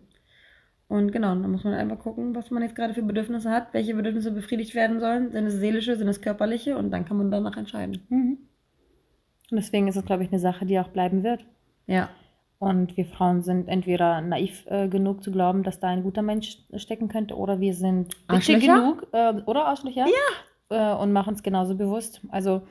Und 0.86 1.12
genau, 1.12 1.34
dann 1.34 1.50
muss 1.50 1.64
man 1.64 1.74
einfach 1.74 1.98
gucken, 1.98 2.34
was 2.34 2.50
man 2.50 2.62
jetzt 2.62 2.74
gerade 2.76 2.94
für 2.94 3.02
Bedürfnisse 3.02 3.50
hat, 3.50 3.74
welche 3.74 3.94
Bedürfnisse 3.94 4.30
befriedigt 4.30 4.74
werden 4.74 5.00
sollen. 5.00 5.32
Sind 5.32 5.46
es 5.46 5.54
seelische, 5.54 5.96
sind 5.96 6.08
es 6.08 6.22
körperliche 6.22 6.78
und 6.78 6.90
dann 6.90 7.04
kann 7.04 7.18
man 7.18 7.30
danach 7.30 7.56
entscheiden. 7.56 8.00
Mhm. 8.08 8.38
Und 9.50 9.56
deswegen 9.56 9.88
ist 9.88 9.96
es, 9.96 10.04
glaube 10.04 10.22
ich, 10.22 10.30
eine 10.30 10.38
Sache, 10.38 10.64
die 10.64 10.78
auch 10.78 10.88
bleiben 10.88 11.22
wird. 11.24 11.44
Ja, 11.86 12.08
Und 12.58 12.96
wir 12.96 13.06
Frauen 13.06 13.42
sind 13.42 13.68
entweder 13.68 14.20
naiv 14.20 14.66
äh, 14.66 14.88
genug 14.88 15.22
zu 15.22 15.30
glauben, 15.30 15.62
dass 15.62 15.78
da 15.78 15.88
ein 15.88 16.02
guter 16.02 16.22
Mensch 16.22 16.58
stecken 16.74 17.08
könnte, 17.08 17.36
oder 17.36 17.60
wir 17.60 17.74
sind 17.74 18.14
bitchy 18.26 18.58
genug, 18.58 19.06
äh, 19.12 19.34
oder 19.46 19.66
Arschlöcher, 19.66 20.06
ja. 20.70 20.94
äh, 20.94 20.96
und 21.00 21.12
machen 21.12 21.34
es 21.34 21.42
genauso 21.44 21.76
bewusst. 21.76 22.20
Also 22.30 22.62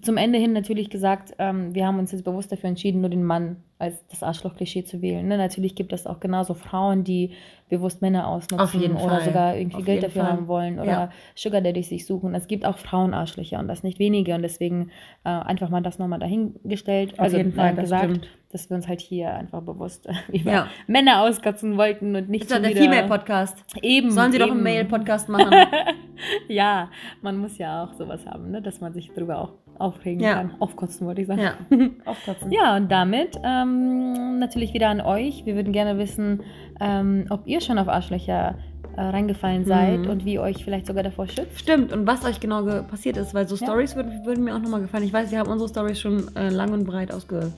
zum 0.00 0.16
Ende 0.16 0.38
hin 0.38 0.52
natürlich 0.54 0.88
gesagt, 0.88 1.34
ähm, 1.38 1.74
wir 1.74 1.86
haben 1.86 1.98
uns 1.98 2.12
jetzt 2.12 2.24
bewusst 2.24 2.50
dafür 2.50 2.70
entschieden, 2.70 3.02
nur 3.02 3.10
den 3.10 3.24
Mann 3.24 3.56
als 3.78 4.06
das 4.08 4.22
Arschloch-Klischee 4.22 4.84
zu 4.84 5.02
wählen. 5.02 5.26
Ne? 5.28 5.36
Natürlich 5.36 5.74
gibt 5.74 5.92
es 5.92 6.06
auch 6.06 6.20
genauso 6.20 6.54
Frauen, 6.54 7.02
die 7.04 7.32
bewusst 7.68 8.00
Männer 8.00 8.28
ausnutzen 8.28 8.92
oder 8.92 9.08
Fall. 9.16 9.20
sogar 9.24 9.56
irgendwie 9.56 9.78
Auf 9.78 9.84
Geld 9.84 10.02
dafür 10.04 10.22
Fall. 10.22 10.32
haben 10.32 10.46
wollen 10.46 10.78
oder 10.78 10.90
Ja. 10.90 11.10
Sugar 11.34 11.60
Daddies 11.60 11.88
sich 11.88 12.06
suchen. 12.06 12.34
Es 12.34 12.46
gibt 12.46 12.64
auch 12.64 12.78
Frauenarschlöcher 12.78 13.58
und 13.58 13.66
das 13.68 13.82
nicht 13.82 13.98
wenige 13.98 14.34
und 14.34 14.42
deswegen 14.42 14.90
äh, 15.24 15.30
einfach 15.30 15.68
mal 15.68 15.82
das 15.82 15.98
nochmal 15.98 16.20
dahingestellt. 16.20 17.14
auf 17.14 17.20
also 17.20 17.36
jeden 17.38 17.52
Fall, 17.52 17.72
äh, 17.72 17.74
das 17.74 17.82
gesagt, 17.84 18.04
stimmt. 18.04 18.28
dass 18.52 18.70
wir 18.70 18.76
uns 18.76 18.88
halt 18.88 19.00
hier 19.00 19.34
einfach 19.34 19.62
bewusst 19.62 20.08
über 20.32 20.50
Ja. 20.52 20.66
Männer 20.86 21.22
auskatzen 21.22 21.76
wollten 21.76 22.14
und 22.14 22.28
nicht 22.28 22.44
Ist 22.44 22.52
schon 22.52 22.62
der 22.62 22.72
Female-Podcast. 22.72 23.64
Eben. 23.82 24.10
Sollen 24.12 24.30
sie 24.32 24.38
doch 24.38 24.46
eben. 24.46 24.54
einen 24.56 24.62
Mail-Podcast 24.64 25.28
machen? 25.30 25.50
ja, 26.48 26.88
man 27.20 27.36
muss 27.38 27.58
ja 27.58 27.84
auch 27.84 27.94
sowas 27.94 28.24
haben, 28.26 28.50
ne? 28.52 28.62
dass 28.62 28.80
man 28.80 28.92
sich 28.92 29.10
darüber 29.14 29.38
auch 29.40 29.52
aufregen 29.78 30.22
Ja. 30.22 30.34
kann. 30.34 30.54
Aufkotzen 30.60 31.06
wollte 31.06 31.22
ich 31.22 31.26
sagen. 31.26 31.40
ja, 31.40 31.54
aufkotzen. 32.04 32.50
Ja, 32.52 32.76
und 32.76 32.90
damit 32.90 33.38
ähm, 33.44 34.38
natürlich 34.38 34.74
wieder 34.74 34.88
an 34.88 35.00
euch. 35.00 35.44
Wir 35.46 35.54
würden 35.54 35.72
gerne 35.72 35.98
wissen, 35.98 36.42
ähm, 36.80 37.26
ob 37.30 37.46
ihr 37.46 37.60
schon 37.60 37.78
auf 37.78 37.88
Arschlöcher 37.88 38.56
äh, 38.96 39.00
reingefallen 39.00 39.64
seid 39.64 40.00
Mhm. 40.00 40.10
und 40.10 40.24
wie 40.26 40.38
euch 40.38 40.64
vielleicht 40.64 40.86
sogar 40.86 41.02
davor 41.02 41.26
schützt. 41.26 41.58
Stimmt, 41.58 41.92
und 41.92 42.06
was 42.06 42.24
euch 42.24 42.40
genau 42.40 42.62
ge- 42.64 42.82
passiert 42.82 43.16
ist, 43.16 43.32
weil 43.34 43.48
so 43.48 43.56
Ja. 43.56 43.66
Stories 43.66 43.96
würden, 43.96 44.24
würden 44.26 44.44
mir 44.44 44.54
auch 44.54 44.60
nochmal 44.60 44.82
gefallen. 44.82 45.04
Ich 45.04 45.12
weiß, 45.12 45.30
wir 45.30 45.38
haben 45.38 45.50
unsere 45.50 45.68
Stories 45.70 45.98
schon 45.98 46.34
äh, 46.36 46.50
lang 46.50 46.72
und 46.72 46.84
breit 46.84 47.12
ausge 47.12 47.52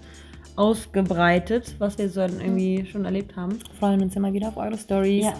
ausgebreitet, 0.57 1.75
was 1.81 1.99
wir 1.99 2.09
so 2.09 2.21
irgendwie 2.21 2.87
schon 2.87 3.05
erlebt 3.05 3.35
haben. 3.37 3.59
Freuen 3.81 4.01
uns 4.03 4.15
immer 4.15 4.33
wieder 4.33 4.49
auf 4.49 4.57
eure 4.57 4.79
Stories. 4.79 5.25
Ja. 5.25 5.33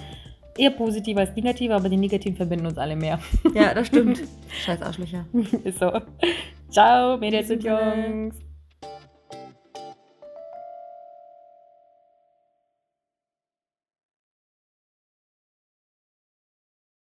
Eher 0.57 0.71
positiv 0.71 1.17
als 1.17 1.35
negativ, 1.37 1.71
aber 1.73 1.89
die 1.89 1.97
negativen 1.97 2.37
verbinden 2.37 2.67
uns 2.67 2.79
alle 2.79 2.95
mehr. 2.97 3.19
Ja, 3.55 3.75
das 3.75 3.89
stimmt. 3.89 4.21
Scheiß 4.65 4.83
Arschlöcher. 4.83 5.25
Ist 5.65 5.79
so. 5.81 5.93
Ciao, 6.75 7.17
Mädels 7.19 7.51
und. 7.51 7.65
Jungs. 7.65 8.44